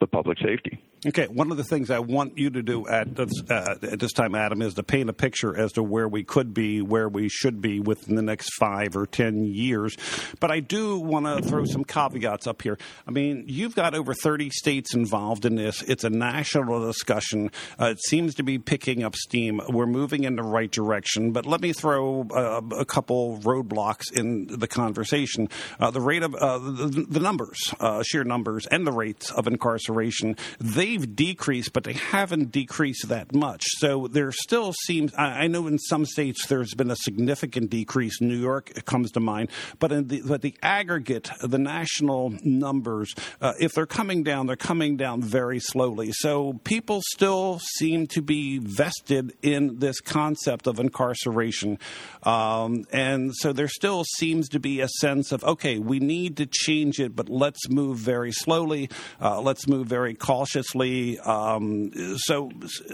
the 0.00 0.06
public 0.06 0.38
safety. 0.38 0.82
Okay, 1.06 1.28
one 1.28 1.50
of 1.50 1.56
the 1.56 1.64
things 1.64 1.90
I 1.90 2.00
want 2.00 2.36
you 2.36 2.50
to 2.50 2.62
do 2.62 2.86
at 2.86 3.16
this, 3.16 3.30
uh, 3.48 3.76
at 3.80 3.98
this 3.98 4.12
time, 4.12 4.34
Adam, 4.34 4.60
is 4.60 4.74
to 4.74 4.82
paint 4.82 5.08
a 5.08 5.14
picture 5.14 5.58
as 5.58 5.72
to 5.72 5.82
where 5.82 6.06
we 6.06 6.24
could 6.24 6.52
be, 6.52 6.82
where 6.82 7.08
we 7.08 7.30
should 7.30 7.62
be 7.62 7.80
within 7.80 8.16
the 8.16 8.22
next 8.22 8.52
five 8.56 8.94
or 8.94 9.06
ten 9.06 9.44
years. 9.44 9.96
But 10.40 10.50
I 10.50 10.60
do 10.60 10.98
want 10.98 11.24
to 11.24 11.48
throw 11.48 11.64
some 11.64 11.84
caveats 11.84 12.46
up 12.46 12.60
here. 12.60 12.76
I 13.08 13.12
mean, 13.12 13.44
you've 13.46 13.74
got 13.74 13.94
over 13.94 14.12
30 14.12 14.50
states 14.50 14.92
involved 14.92 15.46
in 15.46 15.54
this. 15.54 15.80
It's 15.80 16.04
a 16.04 16.10
national 16.10 16.86
discussion. 16.86 17.50
Uh, 17.80 17.86
it 17.86 18.00
seems 18.02 18.34
to 18.34 18.42
be 18.42 18.58
picking 18.58 19.02
up 19.02 19.16
steam. 19.16 19.62
We're 19.70 19.86
moving 19.86 20.24
in 20.24 20.36
the 20.36 20.42
right 20.42 20.70
direction. 20.70 21.32
But 21.32 21.46
let 21.46 21.62
me 21.62 21.72
throw 21.72 22.28
uh, 22.30 22.60
a 22.78 22.84
couple 22.84 23.38
roadblocks 23.38 24.12
in 24.12 24.48
the 24.48 24.68
conversation. 24.68 25.48
Uh, 25.78 25.90
the 25.90 26.02
rate 26.02 26.22
of 26.22 26.34
uh, 26.34 26.58
the, 26.58 27.06
the, 27.08 27.20
numbers, 27.20 27.72
uh, 27.80 28.02
sheer 28.02 28.22
numbers, 28.22 28.66
and 28.66 28.86
the 28.86 28.92
rates 28.92 29.30
of 29.30 29.46
incarceration, 29.46 30.36
they 30.58 30.89
they've 30.90 31.14
decreased, 31.14 31.72
but 31.72 31.84
they 31.84 31.92
haven't 31.92 32.50
decreased 32.50 33.08
that 33.08 33.32
much. 33.32 33.62
So 33.78 34.08
there 34.08 34.32
still 34.32 34.72
seems, 34.72 35.12
I, 35.16 35.46
know 35.46 35.66
in 35.66 35.78
some 35.78 36.04
states 36.04 36.46
there's 36.46 36.74
been 36.74 36.90
a 36.90 36.96
significant 36.96 37.70
decrease. 37.70 38.20
New 38.20 38.36
York 38.36 38.84
comes 38.86 39.12
to 39.12 39.20
mind, 39.20 39.50
but 39.78 39.92
in 39.92 40.08
the, 40.08 40.22
but 40.26 40.42
the 40.42 40.56
aggregate, 40.62 41.30
the 41.42 41.58
national 41.58 42.34
numbers, 42.42 43.14
uh, 43.40 43.52
if 43.60 43.72
they're 43.72 43.86
coming 43.86 44.24
down, 44.24 44.46
they're 44.46 44.56
coming 44.56 44.96
down 44.96 45.22
very 45.22 45.60
slowly. 45.60 46.10
So 46.12 46.54
people 46.64 47.02
still 47.12 47.60
seem 47.76 48.06
to 48.08 48.22
be 48.22 48.58
vested 48.58 49.34
in 49.42 49.78
this 49.78 50.00
concept 50.00 50.66
of 50.66 50.80
incarceration. 50.80 51.78
Um, 52.24 52.84
and 52.92 53.34
so 53.34 53.52
there 53.52 53.68
still 53.68 54.04
seems 54.04 54.48
to 54.50 54.60
be 54.60 54.80
a 54.80 54.88
sense 54.88 55.30
of, 55.30 55.44
okay, 55.44 55.78
we 55.78 56.00
need 56.00 56.36
to 56.38 56.46
change 56.46 56.98
it, 56.98 57.14
but 57.14 57.28
let's 57.28 57.68
move 57.68 57.98
very 57.98 58.32
slowly. 58.32 58.90
Uh, 59.20 59.40
let's 59.40 59.68
move 59.68 59.86
very 59.86 60.14
cautiously 60.14 60.79
um, 61.18 61.92
so, 62.16 62.50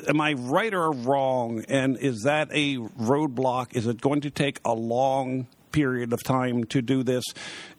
am 0.08 0.20
I 0.20 0.34
right 0.34 0.72
or 0.72 0.92
wrong? 0.92 1.64
And 1.68 1.96
is 1.96 2.22
that 2.22 2.48
a 2.52 2.76
roadblock? 2.76 3.74
Is 3.76 3.86
it 3.86 4.00
going 4.00 4.22
to 4.22 4.30
take 4.30 4.60
a 4.64 4.74
long 4.74 5.46
period 5.72 6.12
of 6.12 6.22
time 6.22 6.64
to 6.64 6.82
do 6.82 7.02
this? 7.02 7.24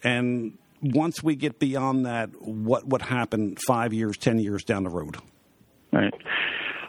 And 0.04 0.58
once 0.82 1.24
we 1.24 1.36
get 1.36 1.60
beyond 1.60 2.06
that, 2.06 2.30
what 2.42 2.88
would 2.88 3.02
happen 3.02 3.56
five 3.68 3.94
years, 3.94 4.18
ten 4.18 4.40
years 4.40 4.64
down 4.64 4.84
the 4.84 4.90
road? 4.90 5.18
Right. 5.92 6.14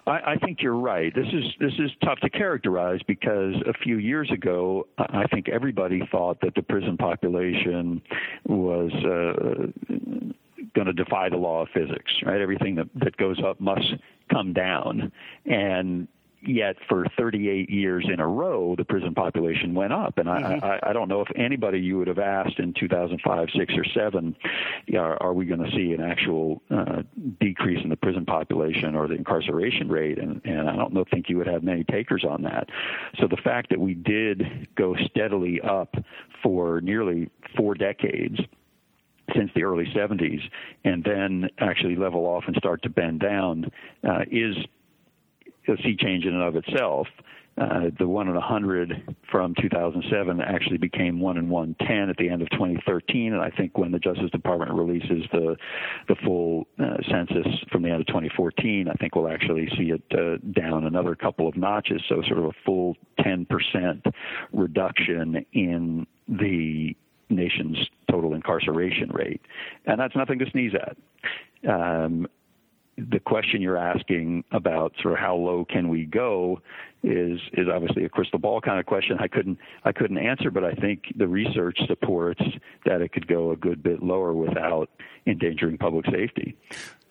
I, 0.07 0.33
I 0.33 0.37
think 0.37 0.63
you're 0.63 0.75
right. 0.75 1.15
This 1.15 1.27
is 1.27 1.45
this 1.61 1.73
is 1.79 1.91
tough 2.05 2.19
to 2.21 2.31
characterize 2.31 3.01
because 3.07 3.55
a 3.67 3.73
few 3.85 3.99
years 3.99 4.31
ago, 4.31 4.87
I 4.99 5.25
think 5.33 5.49
everybody 5.49 6.03
thought 6.11 6.41
that 6.41 6.55
the 6.55 6.63
prison 6.63 6.97
population 6.97 8.01
was 8.45 8.91
uh, 9.05 9.95
going 10.75 10.87
to 10.87 10.93
defy 10.93 11.29
the 11.29 11.37
law 11.37 11.63
of 11.63 11.69
physics, 11.75 12.13
right? 12.25 12.41
Everything 12.41 12.75
that, 12.77 12.89
that 12.97 13.17
goes 13.17 13.41
up 13.45 13.61
must 13.61 13.95
come 14.31 14.53
down. 14.53 15.13
And 15.47 16.09
yet 16.43 16.77
for 16.89 17.07
38 17.17 17.69
years 17.69 18.07
in 18.13 18.21
a 18.21 18.27
row, 18.27 18.75
the 18.77 18.85
prison 18.85 19.15
population 19.15 19.75
went 19.75 19.93
up. 19.93 20.19
And 20.19 20.29
mm-hmm. 20.29 20.65
I, 20.65 20.77
I, 20.77 20.91
I 20.91 20.93
don't 20.93 21.09
know 21.09 21.21
if 21.21 21.29
anybody 21.37 21.81
you 21.81 21.99
would 21.99 22.09
have 22.09 22.19
asked 22.19 22.59
in 22.59 22.73
2005, 22.75 23.49
six 23.57 23.75
or 23.77 23.85
seven, 23.95 24.37
are, 24.95 25.21
are 25.23 25.33
we 25.33 25.47
going 25.47 25.63
to 25.63 25.71
see 25.77 25.93
an 25.93 26.01
actual 26.01 26.63
uh, 26.71 27.03
decrease 27.41 27.81
in 27.83 27.91
the 27.91 27.97
prison 27.97 28.25
population 28.25 28.95
or 28.95 29.09
the 29.09 29.15
incarceration 29.15 29.89
rate? 29.89 30.19
And, 30.19 30.41
and 30.45 30.69
I 30.69 30.77
don't 30.77 30.93
know, 30.93 31.05
think 31.11 31.29
you 31.29 31.39
would 31.39 31.49
have 31.49 31.63
many 31.63 31.85
takers 31.85 32.25
on 32.29 32.43
that. 32.43 32.69
So 33.19 33.27
the 33.29 33.37
fact 33.37 33.71
that 33.71 33.81
we 33.81 33.95
did 33.95 34.69
go 34.77 34.95
steadily 35.11 35.61
up 35.61 35.95
for 36.43 36.81
nearly 36.81 37.31
four 37.57 37.75
decades 37.75 38.39
since 39.35 39.51
the 39.55 39.63
early 39.63 39.87
70s 39.95 40.41
and 40.85 41.05
then 41.05 41.49
actually 41.59 41.97
level 41.97 42.27
off 42.27 42.45
and 42.47 42.57
start 42.57 42.83
to 42.83 42.91
bend 42.91 43.21
down 43.21 43.71
uh, 44.09 44.23
is 44.31 44.57
a 45.69 45.77
sea 45.83 45.97
change 45.99 46.25
in 46.25 46.35
and 46.35 46.43
of 46.43 46.57
itself. 46.57 47.07
Uh, 47.59 47.91
the 47.99 48.07
one 48.07 48.29
in 48.29 48.37
a 48.37 48.39
100 48.39 49.17
from 49.33 49.53
2007 49.61 50.41
actually 50.41 50.77
became 50.77 51.19
one 51.19 51.37
in 51.37 51.49
110 51.49 52.09
at 52.09 52.17
the 52.17 52.29
end 52.29 52.41
of 52.41 52.49
2013, 52.51 53.33
and 53.33 53.43
I 53.43 53.51
think 53.51 53.77
when 53.77 53.91
the 53.91 53.99
Justice 53.99 54.31
Department 54.31 54.71
releases 54.73 55.25
the 55.33 55.57
the 56.07 56.15
full 56.25 56.69
uh, 56.79 56.99
census 57.11 57.47
from 57.73 57.83
the 57.83 57.91
end 57.91 58.01
of 58.01 58.07
2014, 58.07 58.87
I 58.89 58.93
think 58.95 59.17
we'll 59.17 59.29
actually 59.29 59.69
see 59.77 59.91
it 59.91 60.03
uh, 60.13 60.37
down 60.53 60.85
another 60.85 61.17
couple 61.17 61.49
of 61.49 61.57
notches, 61.57 62.01
so 62.09 62.23
sort 62.29 62.39
of 62.39 62.45
a 62.45 62.53
full 62.65 62.97
10% 63.19 63.49
reduction 64.53 65.45
in 65.53 66.07
the 66.29 66.95
nation's 67.31 67.79
total 68.11 68.35
incarceration 68.35 69.11
rate. 69.11 69.43
And 69.87 70.01
that's 70.01 70.17
nothing 70.17 70.39
to 70.41 70.51
sneeze 70.51 70.73
at. 70.75 70.97
Um, 71.69 72.27
the 72.97 73.21
question 73.21 73.63
you're 73.63 73.77
asking 73.77 74.43
about 74.51 74.93
sort 75.01 75.15
of 75.15 75.21
how 75.21 75.37
low 75.37 75.65
can 75.65 75.89
we 75.89 76.05
go 76.05 76.61
is 77.05 77.39
is 77.53 77.69
obviously 77.73 78.05
a 78.05 78.09
crystal 78.09 78.41
ball 78.41 78.61
kind 78.61 78.81
of 78.81 78.87
question. 78.87 79.17
I 79.21 79.29
couldn't 79.29 79.59
I 79.85 79.93
couldn't 79.93 80.19
answer, 80.19 80.51
but 80.51 80.65
I 80.65 80.73
think 80.73 81.13
the 81.17 81.29
research 81.29 81.79
supports 81.87 82.43
that 82.85 83.01
it 83.01 83.13
could 83.13 83.29
go 83.29 83.53
a 83.53 83.57
good 83.57 83.83
bit 83.83 84.03
lower 84.03 84.33
without 84.33 84.91
endangering 85.27 85.79
public 85.79 86.07
safety. 86.07 86.57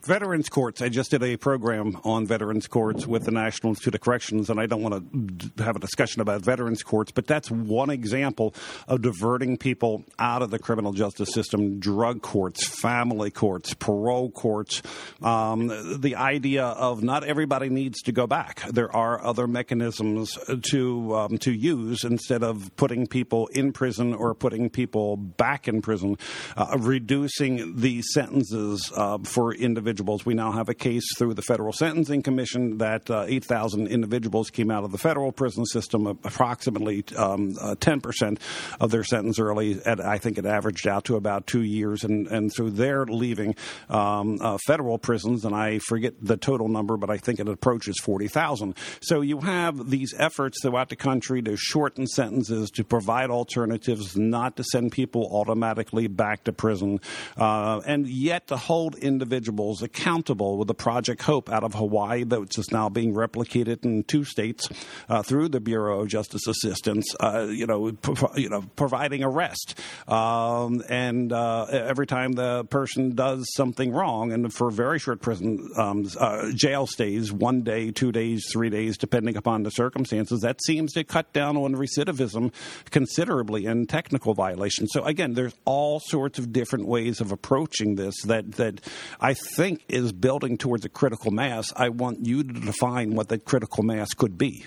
Veterans 0.07 0.47
courts. 0.47 0.81
I 0.81 0.87
just 0.87 1.11
did 1.11 1.21
a 1.21 1.35
program 1.35 1.99
on 2.05 2.25
veterans 2.25 2.65
courts 2.65 3.05
with 3.05 3.25
the 3.25 3.31
National 3.31 3.71
Institute 3.71 3.93
of 3.93 3.99
Corrections, 3.99 4.49
and 4.49 4.57
I 4.57 4.65
don't 4.65 4.81
want 4.81 5.53
to 5.57 5.63
have 5.63 5.75
a 5.75 5.79
discussion 5.79 6.21
about 6.21 6.43
veterans 6.43 6.81
courts, 6.81 7.11
but 7.11 7.27
that's 7.27 7.51
one 7.51 7.89
example 7.89 8.55
of 8.87 9.01
diverting 9.01 9.57
people 9.57 10.05
out 10.17 10.41
of 10.41 10.49
the 10.49 10.59
criminal 10.59 10.93
justice 10.93 11.33
system 11.33 11.81
drug 11.81 12.21
courts, 12.21 12.65
family 12.65 13.29
courts, 13.29 13.73
parole 13.73 14.31
courts. 14.31 14.81
Um, 15.21 15.99
the 15.99 16.15
idea 16.15 16.63
of 16.63 17.03
not 17.03 17.25
everybody 17.25 17.67
needs 17.67 18.01
to 18.03 18.13
go 18.13 18.27
back. 18.27 18.61
There 18.69 18.95
are 18.95 19.21
other 19.21 19.45
mechanisms 19.45 20.37
to, 20.71 21.15
um, 21.17 21.37
to 21.39 21.51
use 21.51 22.05
instead 22.05 22.43
of 22.43 22.73
putting 22.77 23.07
people 23.07 23.47
in 23.47 23.73
prison 23.73 24.13
or 24.13 24.33
putting 24.33 24.69
people 24.69 25.17
back 25.17 25.67
in 25.67 25.81
prison, 25.81 26.17
uh, 26.55 26.77
reducing 26.79 27.75
the 27.75 28.01
sentences 28.03 28.89
uh, 28.95 29.17
for 29.17 29.53
individuals 29.53 29.96
individuals. 29.97 30.25
We 30.27 30.35
now 30.35 30.51
have 30.51 30.69
a 30.69 30.75
case 30.75 31.03
through 31.17 31.33
the 31.33 31.41
Federal 31.41 31.73
Sentencing 31.73 32.21
Commission 32.21 32.77
that 32.77 33.09
uh, 33.09 33.25
8,000 33.27 33.87
individuals 33.87 34.51
came 34.51 34.69
out 34.69 34.83
of 34.83 34.91
the 34.91 34.99
federal 34.99 35.31
prison 35.31 35.65
system, 35.65 36.05
approximately 36.05 37.03
um, 37.15 37.55
uh, 37.59 37.73
10% 37.75 38.39
of 38.79 38.91
their 38.91 39.03
sentence 39.03 39.39
early. 39.39 39.81
At, 39.85 39.99
I 39.99 40.19
think 40.19 40.37
it 40.37 40.45
averaged 40.45 40.87
out 40.87 41.05
to 41.05 41.15
about 41.15 41.47
two 41.47 41.63
years. 41.63 42.03
And, 42.03 42.27
and 42.27 42.53
through 42.53 42.71
their 42.71 43.05
leaving 43.05 43.55
um, 43.89 44.37
uh, 44.39 44.59
federal 44.67 44.99
prisons, 44.99 45.45
and 45.45 45.55
I 45.55 45.79
forget 45.79 46.13
the 46.21 46.37
total 46.37 46.67
number, 46.67 46.95
but 46.95 47.09
I 47.09 47.17
think 47.17 47.39
it 47.39 47.47
approaches 47.47 47.95
40,000. 48.03 48.75
So 49.01 49.21
you 49.21 49.41
have 49.41 49.89
these 49.89 50.13
efforts 50.19 50.61
throughout 50.61 50.89
the 50.89 50.95
country 50.95 51.41
to 51.41 51.57
shorten 51.57 52.05
sentences, 52.05 52.69
to 52.71 52.83
provide 52.83 53.31
alternatives, 53.31 54.15
not 54.15 54.57
to 54.57 54.63
send 54.63 54.91
people 54.91 55.27
automatically 55.31 56.05
back 56.05 56.43
to 56.43 56.53
prison, 56.53 56.99
uh, 57.35 57.81
and 57.87 58.07
yet 58.07 58.47
to 58.47 58.57
hold 58.57 58.95
individuals 59.07 59.76
accountable 59.81 60.57
with 60.57 60.67
the 60.67 60.73
Project 60.73 61.21
Hope 61.21 61.49
out 61.49 61.63
of 61.63 61.73
Hawaii, 61.73 62.23
which 62.23 62.57
is 62.57 62.71
now 62.71 62.89
being 62.89 63.13
replicated 63.13 63.85
in 63.85 64.03
two 64.03 64.23
states 64.23 64.69
uh, 65.09 65.21
through 65.23 65.49
the 65.49 65.59
Bureau 65.59 66.01
of 66.01 66.07
Justice 66.07 66.47
Assistance. 66.47 67.05
Uh, 67.19 67.47
you 67.49 67.65
know, 67.65 67.91
pro- 67.91 68.35
you 68.35 68.49
know, 68.49 68.63
providing 68.75 69.23
arrest, 69.23 69.79
um, 70.07 70.83
and 70.89 71.31
uh, 71.31 71.65
every 71.65 72.07
time 72.07 72.33
the 72.33 72.63
person 72.65 73.15
does 73.15 73.45
something 73.53 73.91
wrong, 73.91 74.31
and 74.31 74.53
for 74.53 74.71
very 74.71 74.99
short 74.99 75.21
prison 75.21 75.69
um, 75.77 76.05
uh, 76.19 76.51
jail 76.53 76.87
stays, 76.87 77.31
one 77.31 77.61
day, 77.61 77.91
two 77.91 78.11
days, 78.11 78.45
three 78.51 78.69
days, 78.69 78.97
depending 78.97 79.37
upon 79.37 79.63
the 79.63 79.71
circumstances, 79.71 80.41
that 80.41 80.63
seems 80.63 80.93
to 80.93 81.03
cut 81.03 81.31
down 81.33 81.57
on 81.57 81.75
recidivism 81.75 82.51
considerably 82.89 83.65
and 83.65 83.89
technical 83.89 84.33
violations. 84.33 84.89
So 84.93 85.03
again, 85.03 85.33
there's 85.33 85.55
all 85.65 85.99
sorts 85.99 86.39
of 86.39 86.51
different 86.51 86.87
ways 86.87 87.21
of 87.21 87.31
approaching 87.31 87.95
this 87.95 88.15
that 88.23 88.53
that 88.53 88.81
I 89.19 89.33
think 89.33 89.66
think 89.67 89.83
is 89.89 90.13
building 90.13 90.57
towards 90.57 90.85
a 90.85 90.89
critical 90.89 91.29
mass, 91.29 91.73
I 91.75 91.89
want 91.89 92.25
you 92.25 92.41
to 92.41 92.53
define 92.53 93.15
what 93.15 93.27
that 93.27 93.43
critical 93.43 93.83
mass 93.83 94.13
could 94.13 94.37
be. 94.37 94.65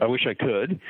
I 0.00 0.06
wish 0.06 0.26
I 0.26 0.34
could, 0.34 0.80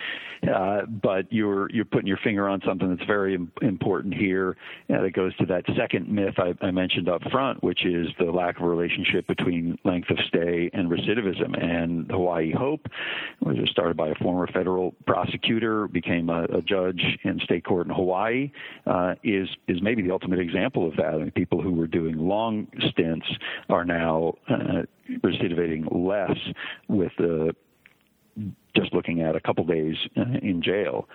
uh, 0.52 0.82
but 0.86 1.32
you're 1.32 1.70
you're 1.70 1.84
putting 1.84 2.06
your 2.06 2.18
finger 2.18 2.48
on 2.48 2.60
something 2.66 2.94
that's 2.94 3.06
very 3.06 3.38
important 3.62 4.14
here. 4.14 4.56
And 4.88 5.04
it 5.04 5.12
goes 5.12 5.36
to 5.36 5.46
that 5.46 5.64
second 5.76 6.08
myth 6.08 6.34
I, 6.38 6.54
I 6.64 6.70
mentioned 6.70 7.08
up 7.08 7.22
front, 7.30 7.62
which 7.62 7.84
is 7.84 8.08
the 8.18 8.30
lack 8.30 8.56
of 8.56 8.62
relationship 8.62 9.26
between 9.26 9.78
length 9.84 10.10
of 10.10 10.18
stay 10.28 10.70
and 10.72 10.90
recidivism. 10.90 11.62
And 11.62 12.10
Hawaii 12.10 12.52
Hope 12.52 12.88
which 13.40 13.58
was 13.58 13.70
started 13.70 13.96
by 13.96 14.08
a 14.08 14.14
former 14.16 14.46
federal 14.46 14.92
prosecutor, 15.06 15.88
became 15.88 16.28
a, 16.28 16.44
a 16.44 16.62
judge 16.62 17.02
in 17.22 17.40
state 17.40 17.64
court 17.64 17.86
in 17.86 17.94
Hawaii, 17.94 18.50
uh, 18.86 19.14
is 19.24 19.48
is 19.66 19.80
maybe 19.82 20.02
the 20.02 20.10
ultimate 20.10 20.38
example 20.38 20.86
of 20.86 20.96
that. 20.96 21.14
I 21.14 21.18
mean, 21.18 21.30
people 21.30 21.62
who 21.62 21.72
were 21.72 21.86
doing 21.86 22.16
long 22.16 22.68
stints 22.90 23.26
are 23.68 23.84
now 23.84 24.34
uh, 24.48 24.82
recidivating 25.22 25.86
less 25.90 26.36
with 26.88 27.12
the 27.18 27.54
looking 29.10 29.26
at 29.26 29.36
a 29.36 29.40
couple 29.40 29.64
days 29.64 29.96
uh, 30.16 30.38
in 30.42 30.62
jail. 30.62 31.08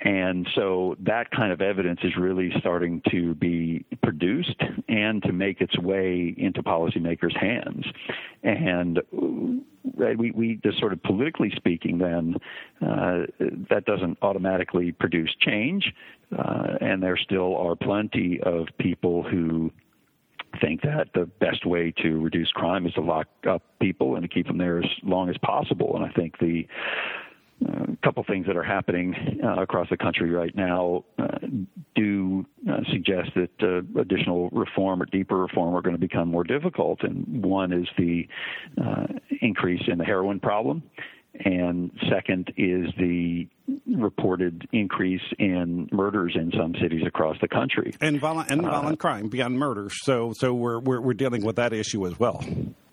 And 0.00 0.48
so 0.54 0.96
that 1.00 1.30
kind 1.30 1.52
of 1.52 1.60
evidence 1.60 2.00
is 2.02 2.16
really 2.16 2.52
starting 2.58 3.02
to 3.10 3.34
be 3.34 3.84
produced 4.02 4.60
and 4.88 5.22
to 5.22 5.32
make 5.32 5.60
its 5.60 5.78
way 5.78 6.34
into 6.36 6.62
policymakers' 6.62 7.36
hands. 7.36 7.84
And 8.42 9.00
right, 9.96 10.18
we, 10.18 10.32
we 10.32 10.58
just 10.64 10.78
sort 10.80 10.92
of 10.92 11.02
politically 11.04 11.52
speaking, 11.54 11.98
then 11.98 12.36
uh, 12.80 13.26
that 13.70 13.84
doesn't 13.86 14.18
automatically 14.22 14.90
produce 14.92 15.32
change. 15.40 15.92
Uh, 16.36 16.78
and 16.80 17.02
there 17.02 17.16
still 17.16 17.56
are 17.56 17.76
plenty 17.76 18.40
of 18.42 18.66
people 18.78 19.22
who 19.22 19.70
think 20.60 20.82
that 20.82 21.08
the 21.14 21.26
best 21.40 21.64
way 21.64 21.92
to 22.02 22.20
reduce 22.20 22.50
crime 22.50 22.86
is 22.86 22.92
to 22.94 23.00
lock 23.00 23.26
up 23.48 23.62
people 23.80 24.16
and 24.16 24.22
to 24.22 24.28
keep 24.28 24.46
them 24.46 24.58
there 24.58 24.78
as 24.78 24.90
long 25.02 25.30
as 25.30 25.36
possible. 25.38 25.96
And 25.96 26.04
I 26.04 26.10
think 26.10 26.38
the 26.38 26.66
uh, 27.68 27.86
couple 28.02 28.24
things 28.24 28.46
that 28.46 28.56
are 28.56 28.62
happening 28.62 29.40
uh, 29.44 29.62
across 29.62 29.88
the 29.90 29.96
country 29.96 30.30
right 30.30 30.54
now 30.54 31.04
uh, 31.18 31.38
do 31.94 32.44
uh, 32.70 32.78
suggest 32.90 33.30
that 33.34 33.50
uh, 33.62 34.00
additional 34.00 34.48
reform 34.50 35.02
or 35.02 35.06
deeper 35.06 35.36
reform 35.36 35.74
are 35.74 35.82
going 35.82 35.94
to 35.94 36.00
become 36.00 36.28
more 36.28 36.44
difficult. 36.44 37.02
And 37.02 37.44
one 37.44 37.72
is 37.72 37.86
the 37.96 38.26
uh, 38.82 39.06
increase 39.40 39.82
in 39.86 39.98
the 39.98 40.04
heroin 40.04 40.40
problem 40.40 40.82
and 41.44 41.90
second 42.10 42.52
is 42.56 42.88
the 42.98 43.48
reported 43.86 44.68
increase 44.72 45.22
in 45.38 45.88
murders 45.90 46.36
in 46.36 46.52
some 46.56 46.74
cities 46.80 47.02
across 47.06 47.36
the 47.40 47.48
country 47.48 47.94
and 48.00 48.20
violent 48.20 48.50
and 48.50 48.62
violent 48.62 48.98
crime 48.98 49.28
beyond 49.28 49.58
murders. 49.58 49.94
So 50.02 50.32
so 50.34 50.52
we're, 50.52 50.78
we're 50.78 51.00
we're 51.00 51.14
dealing 51.14 51.44
with 51.44 51.56
that 51.56 51.72
issue 51.72 52.06
as 52.06 52.18
well. 52.18 52.44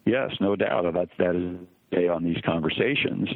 Yes, 0.06 0.32
no 0.40 0.56
doubt. 0.56 0.94
That 0.94 1.10
that 1.18 1.36
is 1.36 1.58
on 2.08 2.24
these 2.24 2.42
conversations. 2.46 3.30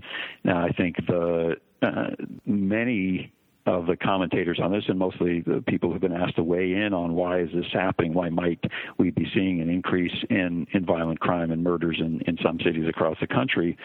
Now 0.44 0.66
I 0.66 0.72
think 0.72 0.96
the 1.08 1.58
uh, 1.82 2.12
many 2.46 3.34
of 3.66 3.86
the 3.86 3.96
commentators 3.96 4.60
on 4.62 4.72
this, 4.72 4.84
and 4.88 5.00
mostly 5.00 5.42
the 5.42 5.64
people 5.66 5.92
who've 5.92 6.02
been 6.02 6.14
asked 6.14 6.36
to 6.36 6.44
weigh 6.44 6.74
in 6.74 6.94
on 6.94 7.14
why 7.14 7.40
is 7.40 7.50
this 7.54 7.66
happening? 7.72 8.14
Why 8.14 8.30
might 8.30 8.60
we 8.98 9.10
be 9.10 9.26
seeing 9.34 9.62
an 9.62 9.70
increase 9.70 10.16
in, 10.30 10.68
in 10.74 10.86
violent 10.86 11.20
crime 11.22 11.52
and 11.52 11.64
murders 11.64 11.98
in, 12.00 12.22
in 12.28 12.38
some 12.44 12.60
cities 12.60 12.88
across 12.90 13.18
the 13.22 13.28
country? 13.28 13.78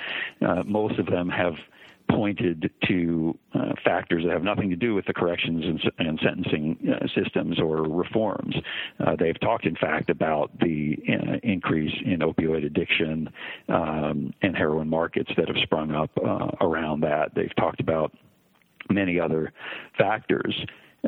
Uh, 0.44 0.64
most 0.66 0.98
of 0.98 1.06
them 1.06 1.28
have 1.28 1.54
pointed 2.10 2.70
to 2.86 3.38
uh, 3.54 3.72
factors 3.84 4.24
that 4.24 4.32
have 4.32 4.42
nothing 4.42 4.70
to 4.70 4.76
do 4.76 4.94
with 4.94 5.06
the 5.06 5.12
corrections 5.12 5.64
and, 5.64 5.92
and 5.98 6.20
sentencing 6.22 6.76
uh, 6.90 7.06
systems 7.14 7.60
or 7.60 7.82
reforms. 7.82 8.54
Uh, 9.00 9.16
they've 9.18 9.38
talked, 9.40 9.66
in 9.66 9.76
fact, 9.76 10.10
about 10.10 10.50
the 10.60 10.96
uh, 11.08 11.36
increase 11.42 11.94
in 12.04 12.20
opioid 12.20 12.64
addiction 12.64 13.28
um, 13.68 14.32
and 14.42 14.56
heroin 14.56 14.88
markets 14.88 15.30
that 15.36 15.48
have 15.48 15.56
sprung 15.62 15.92
up 15.92 16.10
uh, 16.24 16.48
around 16.60 17.00
that. 17.00 17.34
They've 17.34 17.54
talked 17.56 17.80
about 17.80 18.12
many 18.90 19.20
other 19.20 19.52
factors. 19.96 20.54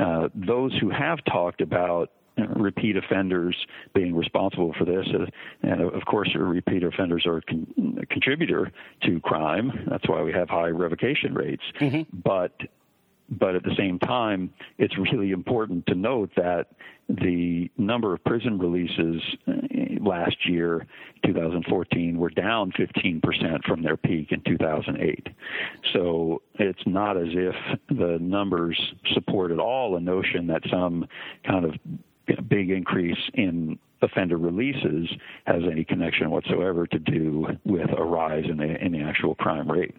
Uh, 0.00 0.28
those 0.34 0.76
who 0.80 0.90
have 0.90 1.18
talked 1.24 1.60
about 1.60 2.10
repeat 2.56 2.96
offenders 2.96 3.56
being 3.94 4.14
responsible 4.14 4.74
for 4.78 4.84
this. 4.84 5.06
And 5.62 5.80
of 5.80 6.04
course, 6.06 6.30
repeat 6.34 6.82
offenders 6.82 7.26
are 7.26 7.38
a, 7.38 7.42
con- 7.42 7.98
a, 8.00 8.06
contributor 8.06 8.70
to 9.02 9.20
crime. 9.20 9.86
That's 9.88 10.08
why 10.08 10.22
we 10.22 10.32
have 10.32 10.48
high 10.48 10.68
revocation 10.68 11.34
rates. 11.34 11.62
Mm-hmm. 11.80 12.16
But 12.24 12.52
but 13.30 13.54
at 13.54 13.62
the 13.62 13.74
same 13.78 13.98
time, 14.00 14.52
it's 14.78 14.98
really 14.98 15.30
important 15.30 15.86
to 15.86 15.94
note 15.94 16.30
that 16.36 16.66
the 17.08 17.70
number 17.78 18.12
of 18.12 18.22
prison 18.24 18.58
releases 18.58 19.22
uh, 19.46 19.52
last 20.00 20.48
year, 20.48 20.86
2014, 21.24 22.18
were 22.18 22.30
down 22.30 22.72
15% 22.72 23.64
from 23.64 23.82
their 23.82 23.96
peak 23.96 24.32
in 24.32 24.40
2008. 24.42 25.28
So 25.92 26.42
it's 26.54 26.82
not 26.86 27.16
as 27.16 27.28
if 27.30 27.54
the 27.88 28.18
numbers 28.20 28.80
support 29.12 29.52
at 29.52 29.58
all 29.58 29.96
a 29.96 30.00
notion 30.00 30.48
that 30.48 30.62
some 30.70 31.06
kind 31.44 31.64
of 31.64 31.74
big 32.48 32.70
increase 32.70 33.18
in 33.34 33.78
offender 34.02 34.36
releases 34.36 35.10
has 35.46 35.62
any 35.70 35.84
connection 35.84 36.30
whatsoever 36.30 36.86
to 36.86 36.98
do 36.98 37.46
with 37.64 37.90
a 37.96 38.02
rise 38.02 38.44
in 38.48 38.56
the, 38.56 38.84
in 38.84 38.92
the 38.92 39.00
actual 39.00 39.34
crime 39.34 39.70
rate. 39.70 39.94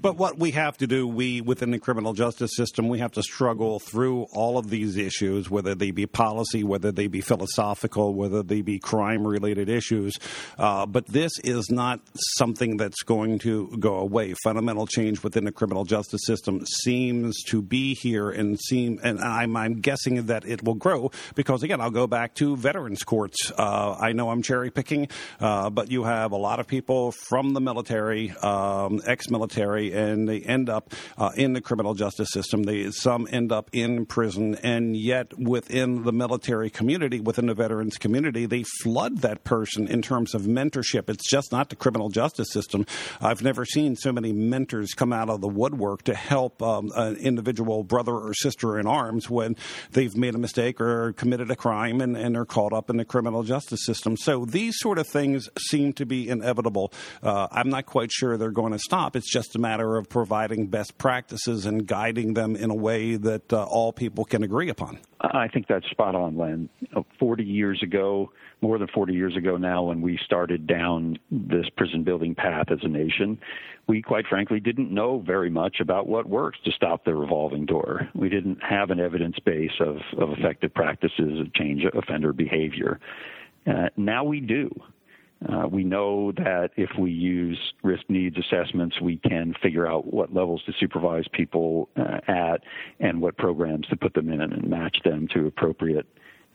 But 0.00 0.16
what 0.16 0.38
we 0.38 0.52
have 0.52 0.76
to 0.78 0.86
do, 0.86 1.06
we 1.06 1.40
within 1.40 1.70
the 1.70 1.78
criminal 1.78 2.12
justice 2.12 2.52
system, 2.54 2.88
we 2.88 2.98
have 2.98 3.12
to 3.12 3.22
struggle 3.22 3.80
through 3.80 4.26
all 4.32 4.58
of 4.58 4.70
these 4.70 4.96
issues, 4.96 5.50
whether 5.50 5.74
they 5.74 5.90
be 5.90 6.06
policy, 6.06 6.64
whether 6.64 6.92
they 6.92 7.06
be 7.06 7.20
philosophical, 7.20 8.14
whether 8.14 8.42
they 8.42 8.62
be 8.62 8.78
crime 8.78 9.26
related 9.26 9.68
issues. 9.68 10.18
Uh, 10.58 10.86
but 10.86 11.06
this 11.06 11.32
is 11.44 11.70
not 11.70 12.00
something 12.36 12.76
that's 12.76 13.02
going 13.02 13.38
to 13.40 13.68
go 13.78 13.96
away. 13.96 14.34
Fundamental 14.44 14.86
change 14.86 15.22
within 15.22 15.44
the 15.44 15.52
criminal 15.52 15.84
justice 15.84 16.20
system 16.24 16.64
seems 16.84 17.42
to 17.44 17.62
be 17.62 17.94
here 17.94 18.30
and 18.30 18.58
seem, 18.60 19.00
and 19.02 19.20
I'm, 19.20 19.56
I'm 19.56 19.80
guessing 19.80 20.26
that 20.26 20.44
it 20.46 20.62
will 20.62 20.74
grow 20.74 21.10
because 21.34 21.62
again, 21.62 21.80
I'll 21.80 21.90
go 21.90 22.06
back 22.06 22.34
to 22.36 22.56
veterans 22.56 23.02
courts 23.02 23.39
uh, 23.56 23.96
I 24.00 24.12
know 24.12 24.30
I'm 24.30 24.42
cherry 24.42 24.70
picking, 24.70 25.08
uh, 25.40 25.70
but 25.70 25.90
you 25.90 26.04
have 26.04 26.32
a 26.32 26.36
lot 26.36 26.60
of 26.60 26.66
people 26.66 27.12
from 27.12 27.52
the 27.54 27.60
military, 27.60 28.30
um, 28.42 29.00
ex-military, 29.06 29.92
and 29.92 30.28
they 30.28 30.40
end 30.40 30.68
up 30.68 30.92
uh, 31.16 31.30
in 31.36 31.52
the 31.52 31.60
criminal 31.60 31.94
justice 31.94 32.30
system. 32.30 32.62
They 32.64 32.90
some 32.90 33.28
end 33.30 33.52
up 33.52 33.70
in 33.72 34.06
prison, 34.06 34.56
and 34.56 34.96
yet 34.96 35.38
within 35.38 36.02
the 36.02 36.12
military 36.12 36.70
community, 36.70 37.20
within 37.20 37.46
the 37.46 37.54
veterans 37.54 37.98
community, 37.98 38.46
they 38.46 38.64
flood 38.82 39.18
that 39.18 39.44
person 39.44 39.86
in 39.86 40.02
terms 40.02 40.34
of 40.34 40.42
mentorship. 40.42 41.08
It's 41.08 41.28
just 41.28 41.52
not 41.52 41.70
the 41.70 41.76
criminal 41.76 42.08
justice 42.08 42.52
system. 42.52 42.86
I've 43.20 43.42
never 43.42 43.64
seen 43.64 43.96
so 43.96 44.12
many 44.12 44.32
mentors 44.32 44.94
come 44.94 45.12
out 45.12 45.30
of 45.30 45.40
the 45.40 45.48
woodwork 45.48 46.02
to 46.04 46.14
help 46.14 46.62
um, 46.62 46.90
an 46.96 47.16
individual 47.16 47.84
brother 47.84 48.14
or 48.14 48.34
sister 48.34 48.78
in 48.78 48.86
arms 48.86 49.28
when 49.30 49.56
they've 49.92 50.16
made 50.16 50.34
a 50.34 50.38
mistake 50.38 50.80
or 50.80 51.12
committed 51.12 51.50
a 51.50 51.56
crime 51.56 52.00
and, 52.00 52.16
and 52.16 52.36
are 52.36 52.44
caught 52.44 52.72
up 52.72 52.90
in 52.90 52.96
the 52.96 53.04
criminal 53.04 53.29
criminal 53.30 53.44
justice 53.44 53.84
system. 53.84 54.16
So 54.16 54.44
these 54.44 54.74
sort 54.78 54.98
of 54.98 55.06
things 55.06 55.48
seem 55.56 55.92
to 55.94 56.04
be 56.04 56.28
inevitable. 56.28 56.92
Uh, 57.22 57.46
I'm 57.52 57.68
not 57.68 57.86
quite 57.86 58.10
sure 58.10 58.36
they're 58.36 58.50
going 58.50 58.72
to 58.72 58.78
stop. 58.78 59.14
It's 59.14 59.30
just 59.30 59.54
a 59.54 59.58
matter 59.60 59.96
of 59.96 60.08
providing 60.08 60.66
best 60.66 60.98
practices 60.98 61.64
and 61.64 61.86
guiding 61.86 62.34
them 62.34 62.56
in 62.56 62.70
a 62.70 62.74
way 62.74 63.14
that 63.14 63.52
uh, 63.52 63.62
all 63.62 63.92
people 63.92 64.24
can 64.24 64.42
agree 64.42 64.68
upon. 64.68 64.98
I 65.20 65.46
think 65.46 65.68
that's 65.68 65.88
spot 65.90 66.16
on, 66.16 66.36
Len. 66.36 66.68
40 67.20 67.44
years 67.44 67.80
ago, 67.84 68.32
more 68.60 68.78
than 68.78 68.88
40 68.88 69.12
years 69.12 69.36
ago 69.36 69.56
now, 69.56 69.82
when 69.82 70.02
we 70.02 70.18
started 70.24 70.66
down 70.66 71.18
this 71.30 71.66
prison 71.76 72.04
building 72.04 72.34
path 72.34 72.66
as 72.70 72.78
a 72.82 72.88
nation, 72.88 73.38
we 73.86 74.02
quite 74.02 74.26
frankly 74.26 74.60
didn't 74.60 74.92
know 74.92 75.18
very 75.18 75.50
much 75.50 75.80
about 75.80 76.06
what 76.06 76.28
works 76.28 76.58
to 76.64 76.72
stop 76.72 77.04
the 77.04 77.14
revolving 77.14 77.66
door. 77.66 78.08
We 78.14 78.28
didn't 78.28 78.62
have 78.62 78.90
an 78.90 79.00
evidence 79.00 79.38
base 79.44 79.80
of, 79.80 79.96
of 80.18 80.30
effective 80.38 80.74
practices 80.74 81.40
of 81.40 81.52
change 81.54 81.84
offender 81.94 82.32
behavior. 82.32 83.00
Uh, 83.66 83.88
now 83.96 84.24
we 84.24 84.40
do. 84.40 84.70
Uh, 85.48 85.66
we 85.66 85.82
know 85.84 86.32
that 86.32 86.70
if 86.76 86.90
we 86.98 87.10
use 87.10 87.58
risk 87.82 88.02
needs 88.10 88.36
assessments, 88.36 89.00
we 89.00 89.16
can 89.16 89.54
figure 89.62 89.86
out 89.86 90.12
what 90.12 90.34
levels 90.34 90.62
to 90.66 90.72
supervise 90.78 91.24
people 91.32 91.88
uh, 91.96 92.18
at 92.28 92.58
and 93.00 93.22
what 93.22 93.38
programs 93.38 93.86
to 93.88 93.96
put 93.96 94.12
them 94.12 94.30
in 94.30 94.40
and 94.42 94.68
match 94.68 94.98
them 95.02 95.26
to 95.32 95.46
appropriate 95.46 96.06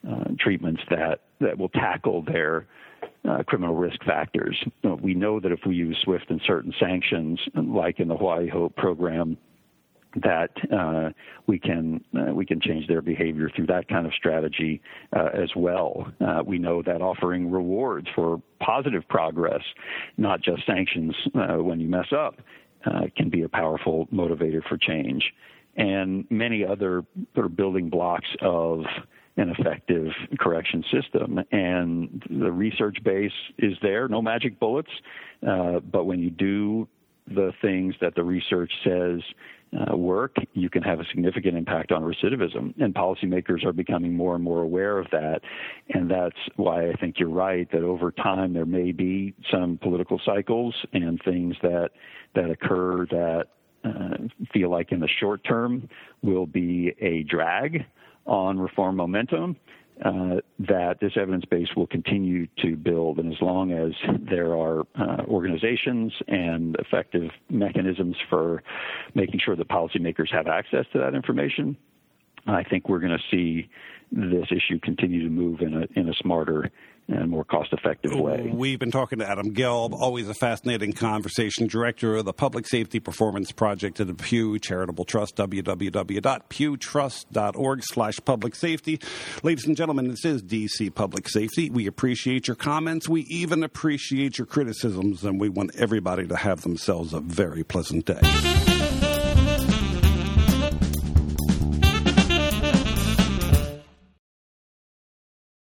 uh, 0.08 0.26
treatments 0.40 0.82
that, 0.92 1.22
that 1.42 1.58
will 1.58 1.70
tackle 1.70 2.24
their 2.24 2.66
uh, 3.28 3.44
criminal 3.44 3.76
risk 3.76 4.04
factors. 4.04 4.58
we 5.02 5.14
know 5.14 5.40
that 5.40 5.52
if 5.52 5.60
we 5.66 5.76
use 5.76 5.98
swift 6.04 6.30
and 6.30 6.42
certain 6.46 6.74
sanctions, 6.80 7.40
like 7.56 8.00
in 8.00 8.08
the 8.08 8.16
Hawaii 8.16 8.50
Hope 8.50 8.76
program, 8.76 9.38
that 10.24 10.52
uh, 10.72 11.10
we 11.48 11.60
can 11.60 12.04
uh, 12.18 12.34
we 12.34 12.46
can 12.46 12.62
change 12.62 12.88
their 12.88 13.02
behavior 13.02 13.50
through 13.56 13.68
that 13.68 13.88
kind 13.88 14.06
of 14.06 14.14
strategy 14.14 14.82
uh, 15.16 15.30
as 15.34 15.50
well. 15.56 16.12
Uh, 16.26 16.42
we 16.46 16.58
know 16.58 16.82
that 16.82 17.02
offering 17.02 17.52
rewards 17.52 18.08
for 18.16 18.42
positive 18.60 19.08
progress, 19.10 19.62
not 20.18 20.42
just 20.42 20.66
sanctions 20.66 21.14
uh, 21.36 21.58
when 21.58 21.80
you 21.80 21.88
mess 21.88 22.08
up, 22.18 22.36
uh, 22.86 23.02
can 23.18 23.30
be 23.30 23.44
a 23.44 23.50
powerful 23.50 24.08
motivator 24.08 24.64
for 24.68 24.78
change, 24.78 25.24
and 25.76 26.26
many 26.30 26.64
other 26.64 27.04
sort 27.34 27.46
of 27.46 27.56
building 27.56 27.90
blocks 27.90 28.30
of 28.42 28.86
an 29.38 29.50
effective 29.58 30.08
correction 30.40 30.84
system. 30.92 31.40
And 31.52 32.24
the 32.30 32.52
research 32.52 32.98
base 33.04 33.32
is 33.58 33.78
there, 33.82 34.08
no 34.08 34.22
magic 34.22 34.60
bullets, 34.60 34.92
but 35.42 36.06
when 36.06 36.20
you 36.20 36.30
do 36.30 36.88
the 37.28 37.52
things 37.62 37.96
that 38.02 38.16
the 38.16 38.24
research 38.24 38.72
says 38.84 39.22
uh, 39.76 39.96
work, 39.98 40.36
you 40.54 40.70
can 40.70 40.84
have 40.84 41.00
a 41.00 41.06
significant 41.06 41.58
impact 41.58 41.92
on 41.92 42.04
recidivism. 42.04 42.80
And 42.80 42.94
policymakers 42.94 43.66
are 43.66 43.74
becoming 43.74 44.14
more 44.14 44.36
and 44.36 44.44
more 44.44 44.62
aware 44.62 45.00
of 45.00 45.08
that. 45.12 45.42
And 45.90 46.10
that's 46.10 46.38
why 46.56 46.90
I 46.90 46.94
think 46.94 47.20
you're 47.20 47.30
right 47.30 47.70
that 47.72 47.82
over 47.82 48.12
time 48.12 48.54
there 48.54 48.66
may 48.66 48.92
be 48.92 49.34
some 49.52 49.80
political 49.82 50.22
cycles 50.24 50.76
and 50.94 51.20
things 51.24 51.56
that 51.62 51.90
that 52.36 52.50
occur 52.50 53.06
that 53.08 53.46
uh, 53.84 54.18
feel 54.54 54.70
like 54.70 54.92
in 54.92 55.00
the 55.00 55.10
short 55.20 55.44
term 55.44 55.90
will 56.22 56.46
be 56.46 56.94
a 57.00 57.24
drag 57.24 57.86
on 58.26 58.60
reform 58.60 58.96
momentum 58.96 59.56
uh, 60.04 60.36
that 60.60 61.00
this 61.00 61.14
evidence 61.16 61.46
base 61.46 61.70
will 61.76 61.88
continue 61.88 62.48
to 62.62 62.76
build. 62.76 63.18
And 63.18 63.32
as 63.32 63.42
long 63.42 63.72
as 63.72 63.94
there 64.30 64.54
are 64.56 64.82
uh, 64.96 65.24
organizations 65.28 66.12
and 66.28 66.76
effective 66.80 67.32
mechanisms 67.50 68.18
for 68.30 68.62
making 69.14 69.40
sure 69.44 69.56
that 69.56 69.68
policymakers 69.70 70.32
have 70.32 70.48
access 70.48 70.86
to 70.92 71.00
that 71.00 71.16
information, 71.16 71.78
I 72.48 72.64
think 72.64 72.90
we're 72.90 73.00
going 73.00 73.18
to 73.18 73.24
see 73.32 73.70
this 74.12 74.48
issue 74.52 74.80
continue 74.82 75.24
to 75.24 75.30
move 75.30 75.62
in 75.62 75.74
a 75.74 76.00
in 76.00 76.10
a 76.10 76.14
smarter 76.14 76.70
and 77.08 77.30
more 77.30 77.44
cost 77.44 77.72
effective 77.72 78.16
way. 78.16 78.50
We've 78.52 78.80
been 78.80 78.90
talking 78.92 79.20
to 79.20 79.30
Adam 79.30 79.54
Gelb, 79.54 79.94
always 79.94 80.28
a 80.28 80.34
fascinating 80.34 80.94
conversation, 80.94 81.68
director 81.68 82.16
of 82.16 82.26
the 82.26 82.34
Public 82.34 82.66
Safety 82.68 83.00
Performance 83.00 83.52
Project 83.52 84.00
at 84.00 84.08
the 84.08 84.16
Pew 84.16 84.58
Charitable 84.58 85.06
Trust, 85.06 85.36
www.pewtrust.org 85.36 87.84
slash 87.84 88.20
public 88.26 88.56
safety. 88.56 89.00
Ladies 89.44 89.66
and 89.66 89.78
gentlemen, 89.78 90.08
this 90.10 90.26
is 90.26 90.42
DC 90.42 90.96
Public 90.96 91.30
Safety. 91.30 91.70
We 91.70 91.86
appreciate 91.88 92.48
your 92.48 92.56
comments. 92.56 93.08
We 93.08 93.22
even 93.22 93.62
appreciate 93.64 94.40
your 94.40 94.48
criticisms, 94.48 95.24
and 95.24 95.40
we 95.40 95.50
want 95.50 95.76
everybody 95.76 96.26
to 96.28 96.36
have 96.36 96.62
themselves 96.62 97.14
a 97.14 97.20
very 97.20 97.64
pleasant 97.64 98.06
day. 98.06 98.75